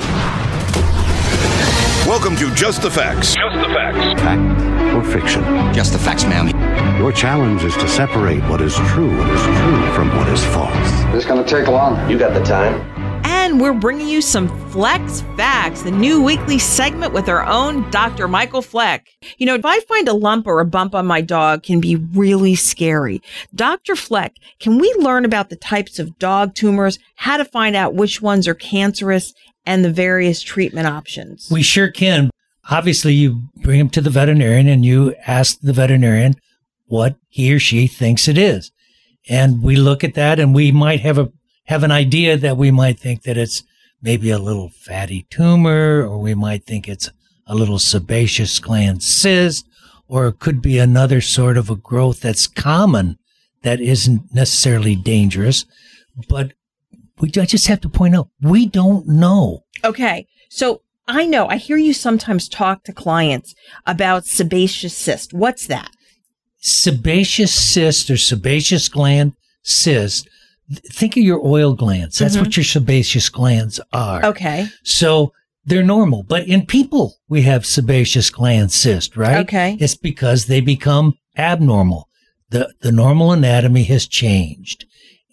[2.05, 3.35] Welcome to Just the Facts.
[3.35, 4.21] Just the Facts.
[4.21, 5.43] Fact or fiction?
[5.73, 6.49] Just the facts, ma'am.
[6.99, 11.13] Your challenge is to separate what is true, what is true from what is false.
[11.13, 12.09] This gonna take long.
[12.09, 12.98] You got the time.
[13.31, 18.27] And we're bringing you some Flex Facts, the new weekly segment with our own Dr.
[18.27, 19.07] Michael Fleck.
[19.37, 21.95] You know, if I find a lump or a bump on my dog can be
[21.95, 23.21] really scary.
[23.53, 23.95] Dr.
[23.95, 28.19] Fleck, can we learn about the types of dog tumors, how to find out which
[28.19, 31.49] ones are cancerous, and the various treatment options?
[31.51, 32.31] We sure can.
[32.71, 36.33] Obviously, you bring him to the veterinarian and you ask the veterinarian
[36.87, 38.71] what he or she thinks it is.
[39.29, 41.31] And we look at that and we might have a
[41.69, 43.63] have an idea that we might think that it's
[44.01, 47.09] maybe a little fatty tumor, or we might think it's
[47.47, 49.65] a little sebaceous gland cyst,
[50.07, 53.17] or it could be another sort of a growth that's common
[53.61, 55.65] that isn't necessarily dangerous.
[56.27, 56.53] But
[57.19, 59.63] we I just have to point out we don't know.
[59.83, 60.27] Okay.
[60.49, 63.55] So I know, I hear you sometimes talk to clients
[63.85, 65.33] about sebaceous cyst.
[65.33, 65.91] What's that?
[66.61, 70.27] sebaceous cyst or sebaceous gland cyst,
[70.91, 72.17] think of your oil glands.
[72.19, 72.41] That's Mhm.
[72.41, 74.23] what your sebaceous glands are.
[74.25, 74.67] Okay.
[74.83, 75.31] So
[75.65, 76.23] they're normal.
[76.23, 79.39] But in people, we have sebaceous gland cyst, right?
[79.39, 79.77] Okay.
[79.79, 82.07] It's because they become abnormal.
[82.49, 84.85] The, the normal anatomy has changed.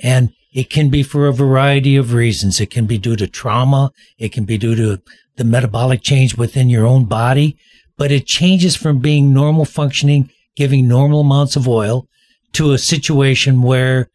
[0.02, 2.60] And it can be for a variety of reasons.
[2.60, 3.90] It can be due to trauma.
[4.18, 5.00] It can be due to
[5.36, 7.56] the metabolic change within your own body,
[7.98, 12.06] but it changes from being normal functioning, giving normal amounts of oil
[12.54, 14.08] to a situation where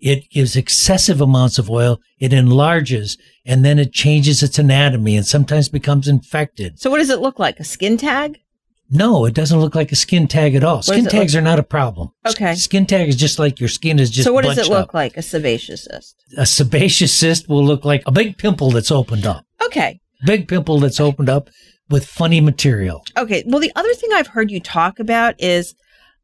[0.00, 5.26] it gives excessive amounts of oil, it enlarges, and then it changes its anatomy and
[5.26, 6.78] sometimes becomes infected.
[6.80, 7.58] So what does it look like?
[7.60, 8.38] A skin tag?
[8.90, 10.80] No, it doesn't look like a skin tag at all.
[10.82, 12.10] Skin tags look- are not a problem.
[12.26, 12.54] Okay.
[12.54, 14.24] Skin tag is just like your skin is just.
[14.24, 14.94] so what does it look up.
[14.94, 15.16] like?
[15.16, 16.16] A sebaceous cyst.
[16.38, 19.44] A sebaceous cyst will look like a big pimple that's opened up.
[19.62, 20.00] Okay.
[20.24, 21.50] Big pimple that's opened up
[21.90, 23.04] with funny material.
[23.16, 23.42] Okay.
[23.46, 25.74] Well, the other thing I've heard you talk about is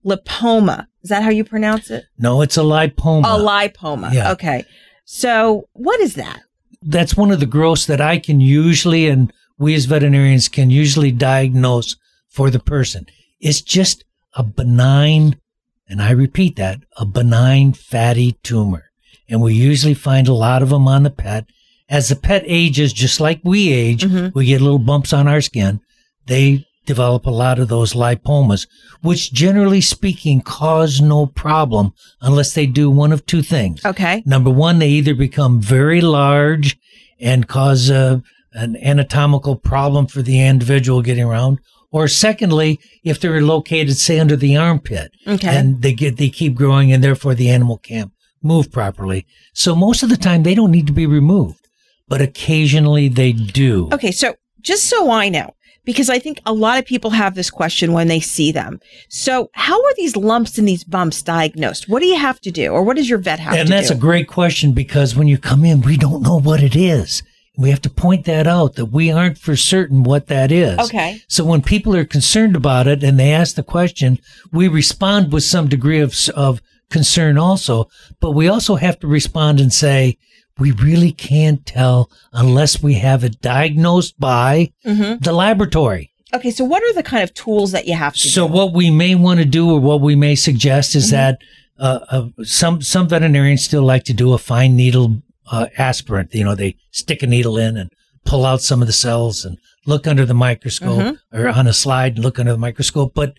[0.05, 0.87] lipoma.
[1.03, 2.05] Is that how you pronounce it?
[2.19, 3.25] No, it's a lipoma.
[3.25, 4.13] A lipoma.
[4.13, 4.33] Yeah.
[4.33, 4.65] Okay.
[5.05, 6.41] So what is that?
[6.85, 11.11] that's one of the growths that I can usually, and we as veterinarians can usually
[11.11, 11.97] diagnose
[12.29, 13.07] for the person.
[13.41, 15.41] It's just a benign,
[15.89, 18.91] and I repeat that, a benign fatty tumor.
[19.29, 21.47] And we usually find a lot of them on the pet.
[21.89, 24.37] As the pet ages, just like we age, mm-hmm.
[24.37, 25.81] we get little bumps on our skin.
[26.27, 28.67] They develop a lot of those lipomas,
[29.03, 33.85] which generally speaking cause no problem unless they do one of two things.
[33.85, 34.23] Okay.
[34.27, 36.77] Number one, they either become very large
[37.21, 38.23] and cause a,
[38.53, 41.59] an anatomical problem for the individual getting around.
[41.91, 45.57] Or secondly, if they're located, say, under the armpit, Okay.
[45.57, 48.11] and they get they keep growing, and therefore the animal can't
[48.43, 49.27] move properly.
[49.53, 51.69] So most of the time, they don't need to be removed,
[52.09, 53.89] but occasionally they do.
[53.93, 55.55] Okay, so just so I know,
[55.85, 58.81] because I think a lot of people have this question when they see them.
[59.09, 61.89] So, how are these lumps and these bumps diagnosed?
[61.89, 63.95] What do you have to do, or what does your vet have and that's do?
[63.95, 67.23] a great question because when you come in, we don't know what it is.
[67.57, 70.79] We have to point that out that we aren't for certain what that is.
[70.79, 71.21] Okay.
[71.29, 74.19] So when people are concerned about it and they ask the question,
[74.51, 76.61] we respond with some degree of, of
[76.91, 80.19] concern also, but we also have to respond and say,
[80.59, 85.23] we really can't tell unless we have it diagnosed by Mhm.
[85.23, 86.11] the laboratory.
[86.35, 88.53] okay, so what are the kind of tools that you have to So do?
[88.55, 91.11] what we may want to do, or what we may suggest, is Mhm.
[91.11, 91.39] that
[91.79, 96.33] uh, uh, some some veterinarians still like to do a fine needle uh, aspirant.
[96.33, 97.91] You know, they stick a needle in and
[98.25, 101.17] pull out some of the cells and look under the microscope Mhm.
[101.33, 103.13] or on a slide and look under the microscope.
[103.15, 103.35] But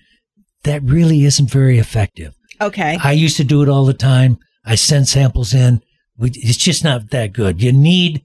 [0.64, 2.34] that really isn't very effective.
[2.62, 2.98] okay.
[3.04, 4.38] I used to do it all the time.
[4.66, 5.82] I send samples in.
[6.18, 7.62] We, it's just not that good.
[7.62, 8.24] You need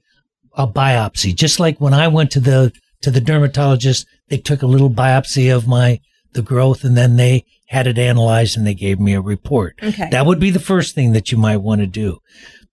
[0.55, 1.35] a biopsy.
[1.35, 2.71] Just like when I went to the
[3.01, 5.99] to the dermatologist, they took a little biopsy of my
[6.33, 9.75] the growth and then they had it analyzed and they gave me a report.
[9.81, 10.09] Okay.
[10.11, 12.19] That would be the first thing that you might want to do.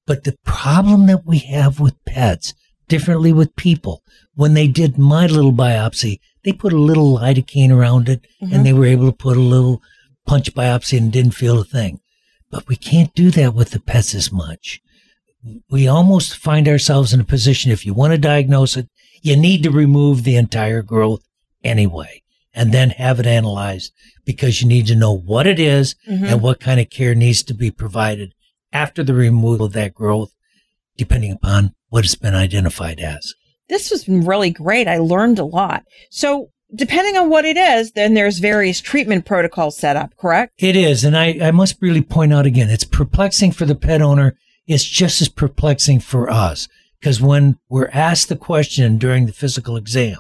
[0.07, 2.55] But the problem that we have with pets,
[2.89, 4.03] differently with people,
[4.35, 8.53] when they did my little biopsy, they put a little lidocaine around it Mhm.
[8.53, 9.83] and they were able to put a little
[10.27, 12.01] punch biopsy and didn't feel a thing.
[12.51, 14.81] But we can't do that with the pets as much.
[15.71, 18.89] We almost find ourselves in a position, if you want to diagnose it,
[19.23, 21.23] you need to remove the entire growth
[21.65, 22.23] anyway
[22.55, 23.93] and then have it analyzed
[24.25, 26.25] because you need to know what it is Mhm.
[26.33, 28.33] and what kind of care needs to be provided
[28.73, 30.31] after the removal of that growth,
[30.97, 33.35] depending upon what it's been identified as.
[33.71, 34.89] this was really great.
[34.89, 35.85] I learned a lot.
[36.11, 40.55] So, depending on what it is, then there's various treatment protocols set up, correct?
[40.59, 44.01] It is, and I, I must really point out again, it's perplexing for the pet
[44.01, 44.37] owner.
[44.69, 46.69] It's just as perplexing for us
[47.01, 50.19] because when we're asked the question during the physical exam,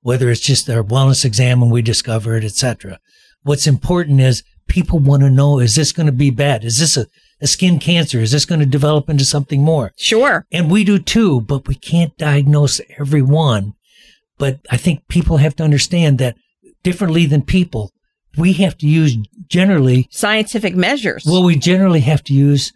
[0.00, 3.00] whether it's just our wellness exam and we discover it, etc.,
[3.42, 6.64] what's important is people want to know: is this going to be bad?
[6.64, 7.06] Is this a,
[7.40, 8.20] a skin cancer?
[8.20, 9.92] Is this going to develop into something more?
[9.96, 10.46] Sure.
[10.52, 13.74] And we do too, but we can't diagnose everyone.
[14.38, 16.36] But I think people have to understand that
[16.84, 17.92] differently than people,
[18.38, 19.16] we have to use
[19.48, 21.24] generally Scientific measures.
[21.26, 22.72] well, we generally have to use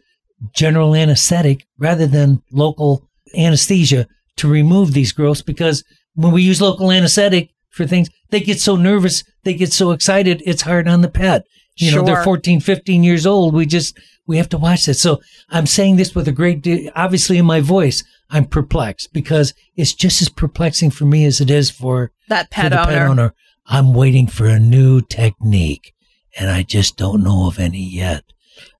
[0.53, 5.85] general anesthetic rather than local anesthesia to remove these growths because
[6.15, 10.43] when we use local anesthetic for things, they get so nervous, they get so excited,
[10.47, 11.45] it's hard on the pet.
[11.77, 12.25] You know, they're Sure.
[12.25, 13.53] 14, 15 years old.
[13.53, 15.01] We just, we have to watch this.
[15.01, 15.21] So
[15.51, 19.93] I'm saying this with a great deal, obviously in my voice, I'm perplexed because it's
[19.93, 22.93] just as perplexing for me as it is for, that pet the owner.
[22.93, 23.35] pet owner.
[23.67, 25.95] I'm waiting for a new technique
[26.39, 28.25] and I just don't know of any yet.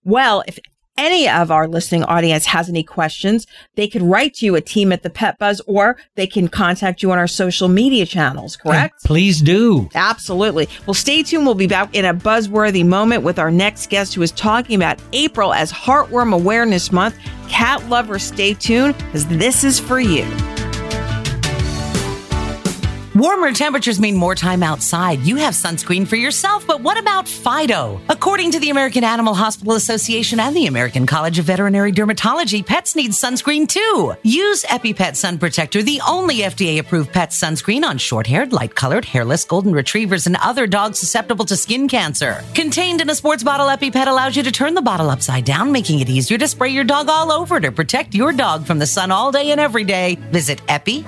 [0.05, 0.59] Well, if
[0.97, 4.93] any of our listening audience has any questions, they could write to you at team
[4.93, 9.03] at the pet buzz or they can contact you on our social media channels, correct?
[9.03, 9.89] And please do.
[9.95, 10.69] Absolutely.
[10.87, 11.47] Well, stay tuned.
[11.47, 15.01] We'll be back in a buzzworthy moment with our next guest who is talking about
[15.13, 17.17] April as Heartworm Awareness Month.
[17.49, 20.25] Cat lovers, stay tuned because this is for you.
[23.15, 25.21] Warmer temperatures mean more time outside.
[25.21, 28.01] You have sunscreen for yourself, but what about Fido?
[28.09, 32.97] According to the American Animal Hospital Association and the American College of Veterinary Dermatology, pets
[32.97, 34.17] need sunscreen too.
[34.25, 39.05] Use EpiPet Sun Protector, the only FDA approved pet sunscreen on short haired, light colored,
[39.05, 42.43] hairless golden retrievers and other dogs susceptible to skin cancer.
[42.55, 46.01] Contained in a sports bottle, EpiPet allows you to turn the bottle upside down, making
[46.01, 49.13] it easier to spray your dog all over to protect your dog from the sun
[49.13, 50.17] all day and every day.
[50.33, 51.05] Visit epi-pet.com.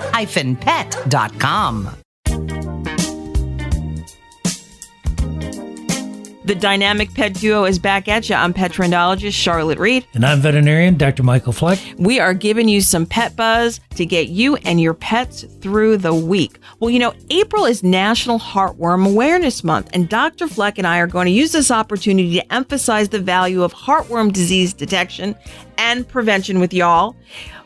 [6.47, 8.37] The dynamic pet duo is back at you.
[8.37, 10.07] I'm pet trendologist Charlotte Reed.
[10.15, 11.25] And I'm veterinarian Dr.
[11.25, 11.81] Michael Fleck.
[11.99, 16.15] We are giving you some pet buzz to get you and your pets through the
[16.15, 16.61] week.
[16.79, 20.47] Well, you know, April is National Heartworm Awareness Month, and Dr.
[20.47, 24.33] Fleck and I are going to use this opportunity to emphasize the value of heartworm
[24.33, 25.35] disease detection
[25.79, 27.17] and prevention with y'all.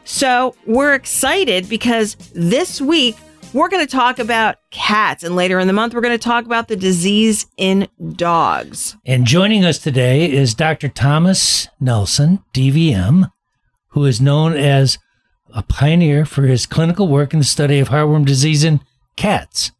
[0.05, 3.14] So we're excited because this week
[3.53, 6.45] we're going to talk about cats, and later in the month, we're going to talk
[6.45, 8.97] about the disease in dogs.
[9.05, 10.89] And joining us today is Dr.
[10.89, 13.31] Thomas Nelson, DVM,
[13.89, 14.99] who is known as
[15.53, 18.81] a pioneer for his clinical work in the study of heartworm disease in
[19.17, 19.73] cats.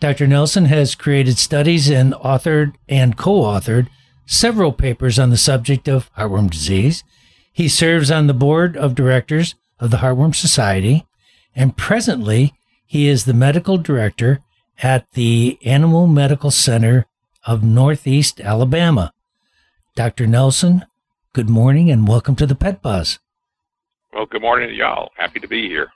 [0.00, 0.26] Dr.
[0.26, 3.88] Nelson has created studies and authored and co authored
[4.26, 7.04] several papers on the subject of heartworm disease.
[7.52, 11.06] He serves on the board of directors of the Heartworm Society,
[11.54, 12.54] and presently
[12.86, 14.40] he is the medical director
[14.82, 17.06] at the Animal Medical Center
[17.46, 19.12] of Northeast Alabama.
[19.94, 20.26] Dr.
[20.26, 20.84] Nelson,
[21.32, 23.18] good morning and welcome to the Pet Buzz.
[24.12, 25.10] Well, good morning to y'all.
[25.16, 25.88] Happy to be here.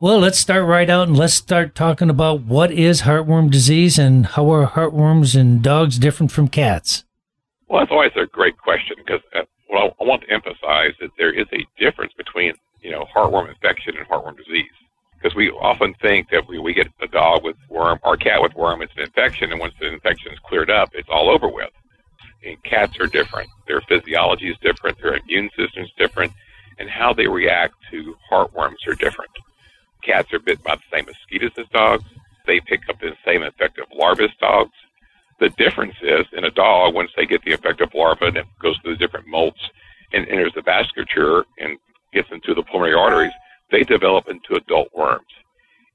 [0.00, 4.26] Well, let's start right out and let's start talking about what is heartworm disease and
[4.26, 7.04] how are heartworms in dogs different from cats?
[7.68, 11.32] Well, that's always a great question because uh, well, I want to emphasize that there
[11.32, 14.70] is a difference between you know heartworm infection and heartworm disease
[15.20, 18.40] because we often think that we, we get a dog with worm or a cat
[18.40, 21.48] with worm, it's an infection, and once the infection is cleared up, it's all over
[21.48, 21.70] with.
[22.46, 23.48] And cats are different.
[23.66, 24.96] Their physiology is different.
[25.02, 26.32] Their immune system is different,
[26.78, 29.30] and how they react to heartworms are different.
[30.04, 32.04] Cats are bitten by the same mosquitoes as dogs.
[32.46, 34.72] They pick up the same infective larvae as dogs.
[35.40, 38.78] The difference is in a dog, once they get the infective larva and it goes
[38.78, 39.60] through the different molts
[40.12, 41.76] and enters the vasculature and
[42.12, 43.32] gets into the pulmonary arteries,
[43.70, 45.26] they develop into adult worms.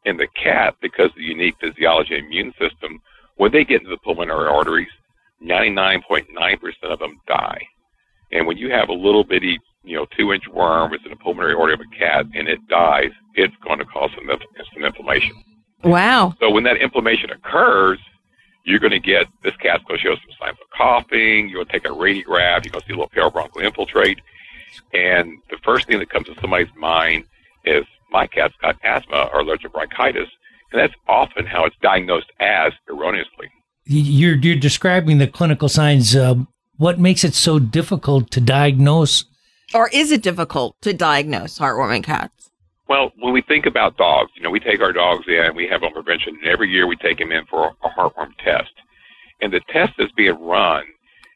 [0.06, 3.00] In the cat, because of the unique physiology and immune system,
[3.38, 4.90] when they get into the pulmonary arteries,
[5.42, 6.28] 99.9%
[6.84, 7.62] of them die.
[8.32, 11.18] And when you have a little bitty, you know, two inch worm that's in the
[11.18, 14.38] pulmonary artery of a cat and it dies, it's going to cause some,
[14.74, 15.36] some inflammation.
[15.84, 16.36] Wow.
[16.40, 18.00] So when that inflammation occurs,
[18.66, 21.50] you're going to get this cat's going to show some signs of coughing.
[21.50, 22.64] You're going to take a radiograph.
[22.64, 24.20] You're going to see a little pale bronchial infiltrate.
[24.94, 27.26] And the first thing that comes to somebody's mind
[27.66, 30.30] is my cat's got asthma or allergic bronchitis.
[30.72, 33.48] And that's often how it's diagnosed as erroneously.
[33.86, 36.16] You're, you're describing the clinical signs.
[36.16, 36.36] Uh,
[36.78, 39.26] what makes it so difficult to diagnose?
[39.74, 42.50] Or is it difficult to diagnose heartworm in cats?
[42.88, 45.82] Well, when we think about dogs, you know, we take our dogs in, we have
[45.82, 48.72] them on prevention, and every year we take them in for a heartworm test.
[49.42, 50.84] And the test that's being run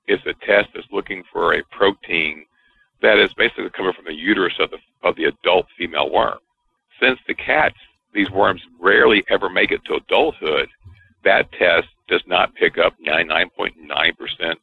[0.08, 2.46] is a test that's looking for a protein
[3.02, 6.40] that is basically coming from the uterus of the of the adult female worm.
[7.00, 7.78] Since the cats,
[8.14, 10.70] these worms rarely ever make it to adulthood,
[11.24, 14.56] that test does not pick up 99.9%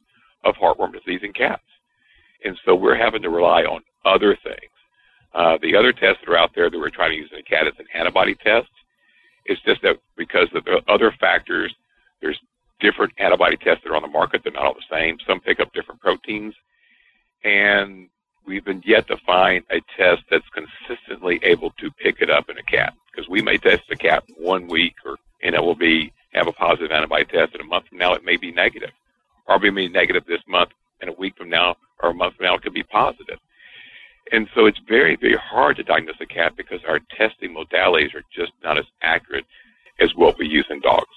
[0.43, 1.63] of heartworm disease in cats.
[2.43, 4.71] And so we're having to rely on other things.
[5.33, 7.43] Uh, the other tests that are out there that we're trying to use in a
[7.43, 8.69] cat is an antibody test.
[9.45, 11.73] It's just that because of the other factors,
[12.21, 12.39] there's
[12.79, 14.41] different antibody tests that are on the market.
[14.43, 15.17] They're not all the same.
[15.27, 16.53] Some pick up different proteins.
[17.43, 18.09] And
[18.45, 22.57] we've been yet to find a test that's consistently able to pick it up in
[22.57, 26.11] a cat because we may test a cat one week or and it will be
[26.33, 28.91] have a positive antibody test and a month from now it may be negative.
[29.47, 30.71] Or it may be negative this month
[31.01, 33.39] and a week from now or a month from now it could be positive.
[34.31, 38.23] And so it's very very hard to diagnose a cat because our testing modalities are
[38.33, 39.45] just not as accurate
[39.99, 41.07] as what we use in dogs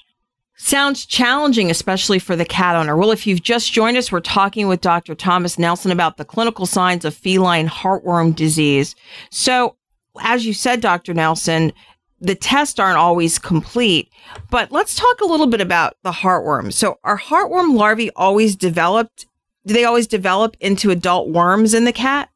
[0.58, 2.96] sounds challenging, especially for the cat owner.
[2.96, 5.14] Well, if you've just joined us, we're talking with Dr.
[5.14, 8.94] Thomas Nelson about the clinical signs of feline heartworm disease.
[9.30, 9.76] So,
[10.20, 11.14] as you said, Dr.
[11.14, 11.72] Nelson,
[12.20, 14.10] the tests aren't always complete,
[14.50, 16.72] but let's talk a little bit about the heartworm.
[16.72, 19.26] So, are heartworm larvae always developed?
[19.64, 22.30] Do they always develop into adult worms in the cat?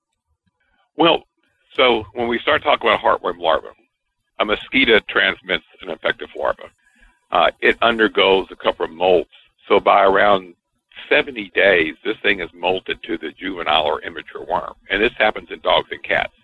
[0.96, 1.24] Well,
[1.74, 3.68] so when we start talking about heartworm larvae,
[4.38, 6.70] a mosquito transmits an infective larva
[7.32, 9.26] uh, it undergoes a couple of molts.
[9.68, 10.54] So by around
[11.08, 14.74] 70 days, this thing is molted to the juvenile or immature worm.
[14.90, 16.34] And this happens in dogs and cats.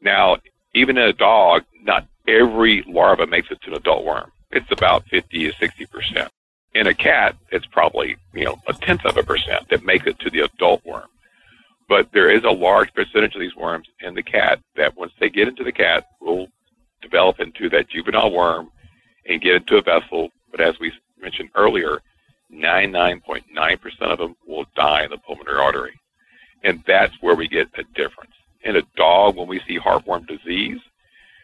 [0.00, 0.36] Now,
[0.74, 4.30] even in a dog, not every larva makes it to an adult worm.
[4.52, 6.30] It's about 50 to 60 percent.
[6.74, 10.18] In a cat, it's probably you know a tenth of a percent that make it
[10.20, 11.08] to the adult worm.
[11.88, 15.30] But there is a large percentage of these worms in the cat that once they
[15.30, 16.48] get into the cat will
[17.00, 18.70] develop into that juvenile worm
[19.28, 20.30] and get into a vessel.
[20.50, 22.00] But as we mentioned earlier,
[22.52, 23.42] 99.9%
[24.02, 26.00] of them will die in the pulmonary artery.
[26.62, 28.32] And that's where we get a difference.
[28.62, 30.80] In a dog, when we see heartworm disease,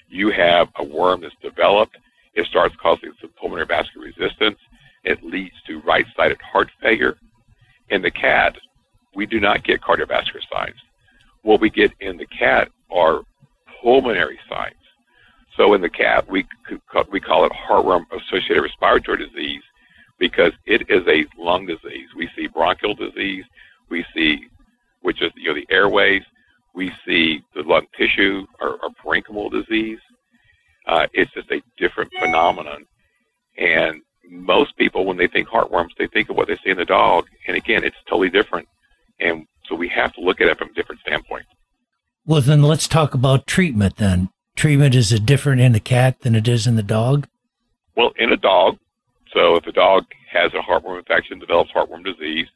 [0.09, 1.97] you have a worm that's developed.
[2.35, 4.59] It starts causing some pulmonary vascular resistance.
[5.05, 7.17] It leads to right sided heart failure.
[7.91, 8.57] In the cat,
[9.15, 10.77] we do not get cardiovascular signs.
[11.43, 13.23] What we get in the cat are
[13.83, 14.75] pulmonary signs.
[15.57, 16.47] So in the cat, we
[17.11, 19.63] we call it heartworm associated respiratory disease
[20.19, 22.09] because it is a lung disease.
[22.17, 23.45] We see bronchial disease,
[23.91, 24.47] we see
[25.03, 26.23] which is you know the airways,
[26.75, 29.99] we see the lung tissue or, or parenchymal disease.
[30.87, 32.87] Uh, it's just a different phenomenon,
[33.59, 34.01] and
[34.31, 37.27] most people when they think heartworms, they think of what they see in the dog,
[37.47, 38.67] and again, it's totally different.
[39.21, 41.45] And so we have to look at it from a different standpoint.
[42.25, 44.31] Well, then let's talk about treatment then.
[44.57, 47.27] Treatment is it different in the cat than it is in the dog?
[47.97, 48.79] Well, in a dog,
[49.33, 52.47] so if a dog has a heartworm infection, develops heartworm disease,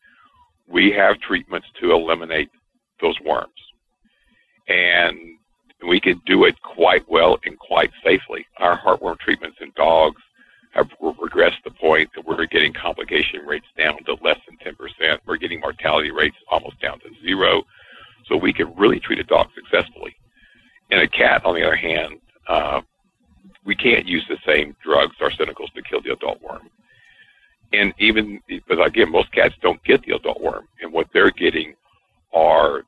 [0.69, 2.51] we have treatments to eliminate
[3.01, 3.53] those worms.
[4.69, 5.19] And
[5.87, 8.47] we can do it quite well and quite safely.
[8.59, 10.21] Our heartworm treatments in dogs
[10.73, 15.19] have regressed the point that we're getting complication rates down to less than 10%.
[15.27, 17.63] We're getting mortality rates almost down to zero.
[18.27, 20.15] So we can really treat a dog successfully.
[20.91, 22.81] In a cat, on the other hand, uh,
[23.65, 26.71] we can't use the same drugs, arsenicals, to kill the adult worm.
[27.73, 31.75] And even, but again, most cats don't get the adult worm, and what they're getting
[32.33, 32.83] are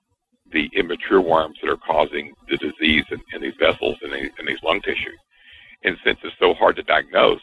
[0.53, 4.47] the immature worms that are causing the disease in, in these vessels and in, in
[4.47, 5.17] these lung tissue.
[5.85, 7.41] And since it's so hard to diagnose,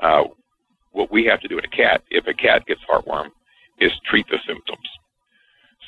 [0.00, 0.24] uh,
[0.92, 3.28] what we have to do in a cat, if a cat gets heartworm,
[3.78, 4.88] is treat the symptoms.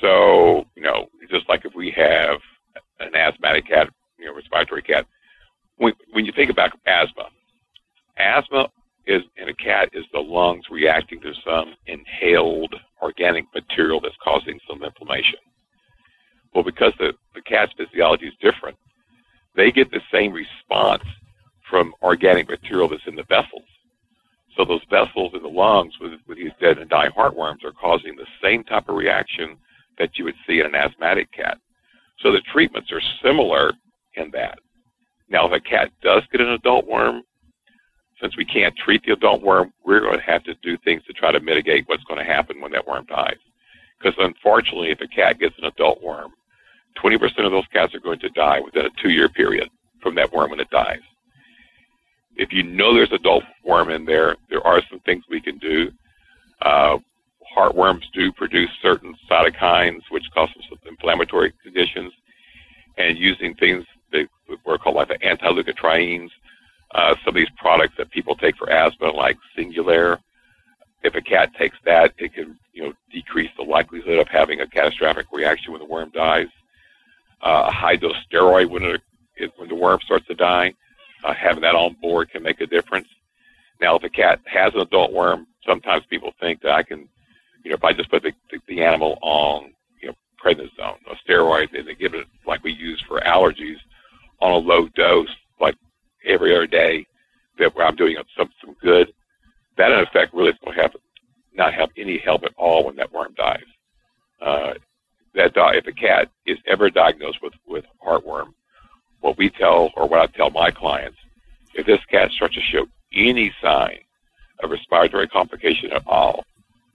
[0.00, 2.38] So, you know, just like if we have
[3.00, 3.88] an asthmatic cat,
[4.18, 5.06] you know, respiratory cat,
[5.76, 7.28] when, when you think about asthma,
[8.16, 8.68] asthma
[9.06, 14.60] is in a cat is the lungs reacting to some inhaled organic material that's causing
[14.68, 15.38] some inflammation.
[16.54, 18.76] Well, because the, the cat's physiology is different,
[19.54, 21.04] they get the same response
[21.70, 23.64] from organic material that's in the vessels.
[24.56, 28.16] So those vessels in the lungs with, with these dead and dying heartworms are causing
[28.16, 29.56] the same type of reaction
[29.98, 31.58] that you would see in an asthmatic cat.
[32.20, 33.72] So the treatments are similar
[34.14, 34.58] in that.
[35.28, 37.22] Now, if a cat does get an adult worm,
[38.20, 41.12] since we can't treat the adult worm, we're going to have to do things to
[41.12, 43.36] try to mitigate what's going to happen when that worm dies.
[43.98, 46.32] Because unfortunately, if a cat gets an adult worm,
[47.02, 49.68] 20% of those cats are going to die within a two year period
[50.02, 51.00] from that worm when it dies.
[52.36, 55.90] If you know there's adult worm in there, there are some things we can do.
[56.62, 56.98] Uh,
[57.58, 62.12] heartworms do produce certain cytokines, which cause some inflammatory conditions,
[62.96, 64.28] and using things that
[64.64, 66.30] were called like the anti-leukotrienes,
[66.94, 70.18] uh, some of these products that people take for asthma, like Singulair.
[71.02, 74.66] If a cat takes that, it can you know decrease the likelihood of having a
[74.66, 76.48] catastrophic reaction when the worm dies.
[77.40, 79.00] Uh, a high dose steroid when it,
[79.56, 80.72] when the worm starts to die,
[81.24, 83.06] uh, having that on board can make a difference.
[83.80, 87.08] Now, if a cat has an adult worm, sometimes people think that I can
[87.64, 91.16] you know, if I just put the, the, the animal on, you know, prednisone, a
[91.28, 93.76] steroid, and they give it like we use for allergies
[94.40, 95.76] on a low dose, like
[96.24, 97.06] every other day,
[97.58, 99.12] that I'm doing some some good,
[99.76, 100.94] that in effect really is going to have
[101.54, 103.64] not have any help at all when that worm dies.
[104.40, 104.74] Uh,
[105.34, 108.54] that dog, if a cat is ever diagnosed with with heartworm,
[109.20, 111.18] what we tell or what I tell my clients,
[111.74, 113.98] if this cat starts to show any sign
[114.62, 116.44] of respiratory complication at all,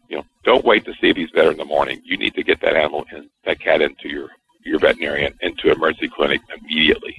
[0.09, 2.01] you know, don't wait to see if he's better in the morning.
[2.03, 4.29] You need to get that animal and that cat into your
[4.65, 7.15] your veterinarian into emergency clinic immediately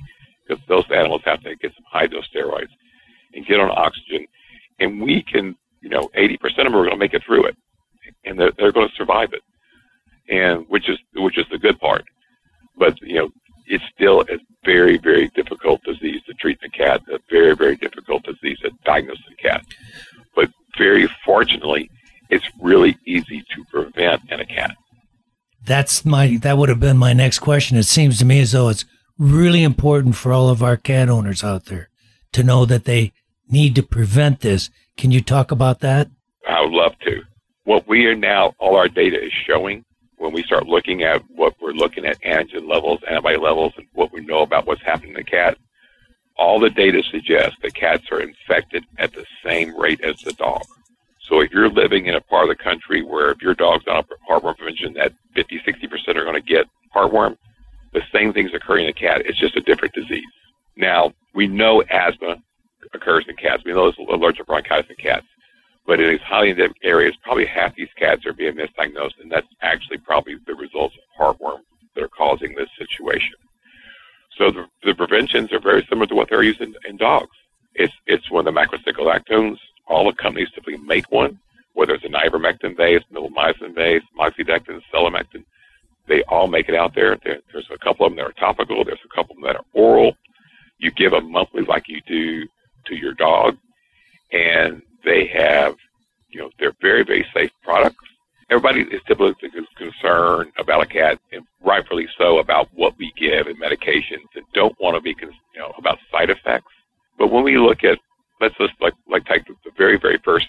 [0.47, 2.71] because those animals have to get some high dose steroids
[3.35, 4.27] and get on oxygen.
[4.81, 7.57] And we can, you know, 80% of them are going to make it through it,
[8.25, 9.43] and they're, they're going to survive it,
[10.29, 12.05] and which is which is the good part.
[12.77, 13.31] But you know,
[13.67, 17.77] it's still a very very difficult disease to treat in a cat, a very very
[17.77, 19.65] difficult disease to diagnose in a cat.
[20.35, 21.91] But very fortunately,
[22.31, 24.77] it's really easy to prevent in a cat.
[25.65, 27.77] That's my that would have been my next question.
[27.77, 28.85] It seems to me as though it's
[29.19, 31.89] really important for all of our cat owners out there
[32.33, 33.13] to know that they
[33.49, 34.71] need to prevent this.
[34.97, 36.09] Can you talk about that?
[36.49, 37.23] I would love to.
[37.65, 39.85] What we are now, all our data is showing
[40.17, 44.13] when we start looking at what we're looking at antigen levels, antibody levels, and what
[44.13, 45.57] we know about what's happening in the cat,
[46.37, 50.63] all the data suggests that cats are infected at the same rate as the dog.
[51.29, 53.97] So if you're living in a part of the country where if your dog's on
[53.97, 57.37] a heartworm prevention, that 50, 60% are going to get heartworm,
[57.93, 59.23] the same thing's occurring in a cat.
[59.25, 60.25] It's just a different disease.
[60.77, 62.37] Now, we know asthma
[62.93, 63.63] occurs in cats.
[63.65, 65.27] We know there's allergic bronchitis in cats.
[65.87, 69.47] But in these highly endemic areas, probably half these cats are being misdiagnosed, and that's
[69.63, 71.61] actually probably the results of heartworm
[71.95, 73.35] that are causing this situation.
[74.37, 77.37] So the, the preventions are very similar to what they're using in dogs.
[77.75, 81.39] It's it's one of the macrocyclic lactones, all the companies typically make one.
[81.75, 85.45] whether it's an ivermectin base, milbemycin base, moxidectin, selamectin,
[86.07, 87.19] they all make it out there.
[87.25, 87.41] there.
[87.53, 88.85] There's a couple of them that are topical.
[88.85, 90.17] There's a couple of them that are oral.
[90.79, 92.47] You give them monthly like you do
[92.87, 93.57] to your dog,
[94.33, 95.77] and they have,
[96.31, 97.97] you know, they're very, very safe products.
[98.51, 103.61] Everybody is typically concerned about a cat, and rightfully so, about what we give and
[103.61, 106.73] medications, and don't want to be, you know, about side effects.
[107.19, 107.99] But when we look at,
[108.41, 110.47] let's just like like take the very, very first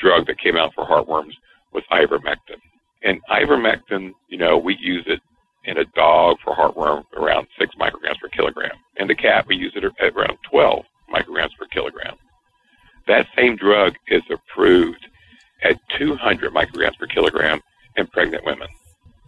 [0.00, 1.32] drug that came out for heartworms
[1.72, 2.60] was ivermectin.
[3.02, 5.20] And ivermectin, you know, we use it
[5.64, 8.76] in a dog for heartworm around six micrograms per kilogram.
[8.96, 12.16] In the cat, we use it at around 12 micrograms per kilogram.
[13.06, 15.06] That same drug is approved
[15.62, 17.60] at 200 micrograms per kilogram
[17.96, 18.68] in pregnant women.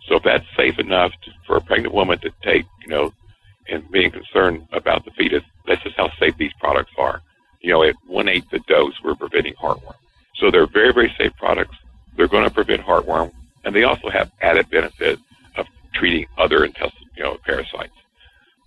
[0.07, 3.13] So if that's safe enough to, for a pregnant woman to take, you know,
[3.69, 7.23] and being concerned about the fetus, that's just how safe these products are.
[7.61, 9.95] You know, at one eighth the dose, we're preventing heartworm.
[10.37, 11.77] So they're very, very safe products.
[12.17, 13.33] They're going to prevent heartworm,
[13.65, 15.19] and they also have added benefit
[15.57, 17.93] of treating other intestinal, you know, parasites.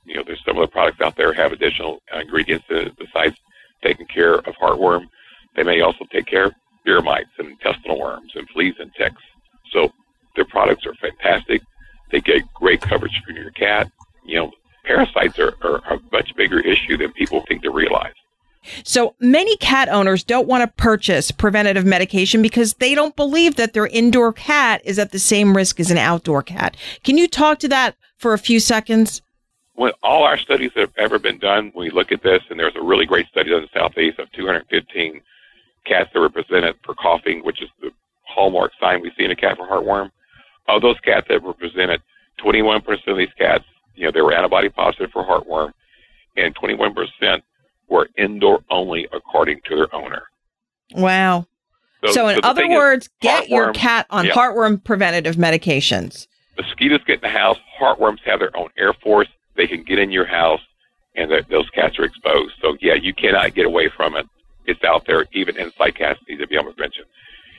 [0.06, 2.66] You know, there's some of the products out there have additional ingredients
[2.98, 3.36] besides
[3.84, 5.08] taking care of heartworm.
[5.56, 6.54] They may also take care of
[6.86, 9.22] ear mites and intestinal worms and fleas and ticks.
[9.72, 9.92] So
[10.36, 11.62] their products are fantastic.
[12.12, 13.92] They get great coverage for your cat.
[14.26, 14.52] You know,
[14.86, 18.14] parasites are, are a much bigger issue than people think to realize.
[18.84, 23.74] So many cat owners don't want to purchase preventative medication because they don't believe that
[23.74, 26.78] their indoor cat is at the same risk as an outdoor cat.
[27.04, 29.22] Can you talk to that for a few seconds?
[29.74, 32.58] When all our studies that have ever been done, when we look at this, and
[32.58, 35.20] there's a really great study done in the Southeast of 215
[35.86, 39.36] cats that were presented for coughing, which is the hallmark sign we see in a
[39.36, 40.12] cat for heartworm.
[40.70, 42.02] Of those cats that were presented,
[42.40, 43.66] 21% of these cats,
[43.96, 45.74] you know, they were antibody positive for heartworm,
[46.38, 47.42] and 21%
[47.90, 50.24] were indoor only according to their owner.
[50.94, 51.48] Wow.
[52.06, 54.34] So, so in so other words, get your cat on yeah.
[54.34, 56.28] heartworm preventative medications.
[56.58, 57.58] Mosquitoes get in the house.
[57.80, 59.28] Heartworms have their own air force.
[59.56, 60.62] They can get in your house,
[61.16, 62.54] and the, those cats are exposed.
[62.62, 64.26] So yeah, you cannot get away from it.
[64.66, 65.26] It's out there.
[65.34, 67.06] Even inside cats need to be on prevention.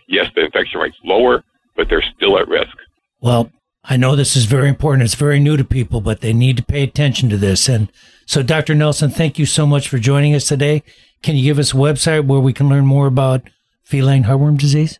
[0.08, 1.42] Yes, the infection rate's lower,
[1.76, 2.76] but they're still at risk.
[3.20, 3.50] Well,
[3.86, 5.02] I know this is very important.
[5.02, 7.68] It's very new to people, but they need to pay attention to this.
[7.68, 7.92] And
[8.24, 8.74] so, Dr.
[8.74, 10.82] Nelson, thank you so much for joining us today.
[11.22, 13.42] Can you give us a website where we can learn more about
[13.82, 14.98] feline heartworm disease?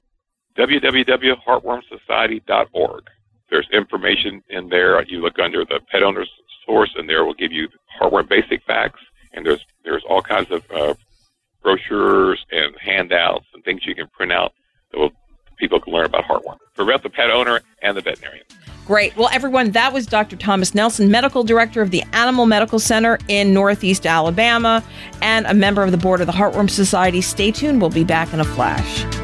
[0.59, 3.05] www.heartwormsociety.org.
[3.51, 5.03] There's information in there.
[5.05, 6.31] You look under the pet owner's
[6.67, 7.69] source, and there will give you
[8.01, 9.01] heartworm basic facts.
[9.33, 10.95] And there's there's all kinds of uh,
[11.63, 14.53] brochures and handouts and things you can print out
[14.93, 15.13] that will
[15.57, 18.45] people can learn about heartworm for both the pet owner and the veterinarian.
[18.87, 19.17] Great.
[19.17, 20.37] Well, everyone, that was Dr.
[20.37, 24.85] Thomas Nelson, Medical Director of the Animal Medical Center in Northeast Alabama
[25.23, 27.23] and a member of the board of the Heartworm Society.
[27.23, 27.81] Stay tuned.
[27.81, 29.24] We'll be back in a flash.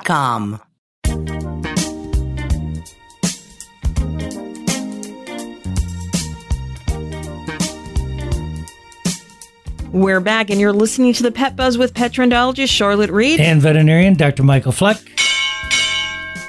[9.93, 13.61] We're back, and you're listening to the Pet Buzz with pet trendologist Charlotte Reed and
[13.61, 14.43] veterinarian Dr.
[14.43, 14.97] Michael Fleck.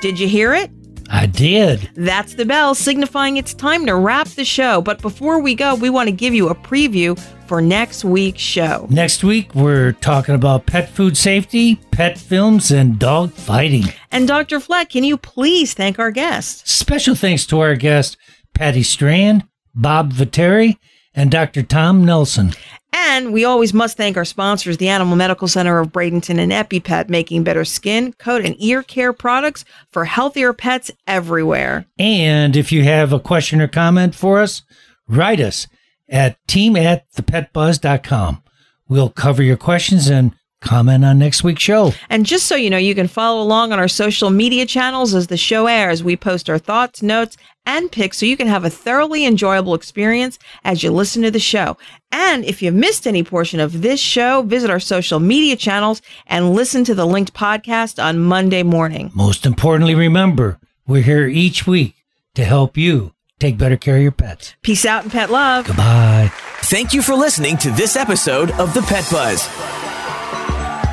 [0.01, 0.71] Did you hear it?
[1.13, 1.91] I did.
[1.95, 4.81] That's the bell signifying it's time to wrap the show.
[4.81, 8.87] But before we go, we want to give you a preview for next week's show.
[8.89, 13.85] Next week, we're talking about pet food safety, pet films, and dog fighting.
[14.11, 14.59] And Dr.
[14.59, 16.73] Fleck, can you please thank our guests?
[16.73, 18.17] Special thanks to our guests,
[18.55, 19.45] Patti Strand,
[19.75, 20.79] Bob Vetere,
[21.15, 21.63] and Dr.
[21.63, 22.53] Tom Nelson.
[22.93, 27.09] And we always must thank our sponsors, the Animal Medical Center of Bradenton and EpiPet,
[27.09, 31.87] making better skin, coat, and ear care products for healthier pets everywhere.
[31.99, 34.63] And if you have a question or comment for us,
[35.09, 35.67] write us
[36.09, 38.43] at team at thepetbuzz.com.
[38.89, 40.33] We'll cover your questions and
[40.63, 41.93] comment on next week's show.
[42.09, 45.27] And just so you know, you can follow along on our social media channels as
[45.27, 46.03] the show airs.
[46.03, 47.37] We post our thoughts, notes,
[47.67, 51.39] and pics so you can have a thoroughly enjoyable experience as you listen to the
[51.39, 51.77] show.
[52.11, 56.55] And if you've missed any portion of this show, visit our social media channels and
[56.55, 59.11] listen to the linked podcast on Monday morning.
[59.15, 61.95] Most importantly, remember, we're here each week
[62.35, 64.55] to help you take better care of your pets.
[64.63, 65.67] Peace out and pet love.
[65.67, 66.31] Goodbye.
[66.63, 69.92] Thank you for listening to this episode of The Pet Buzz.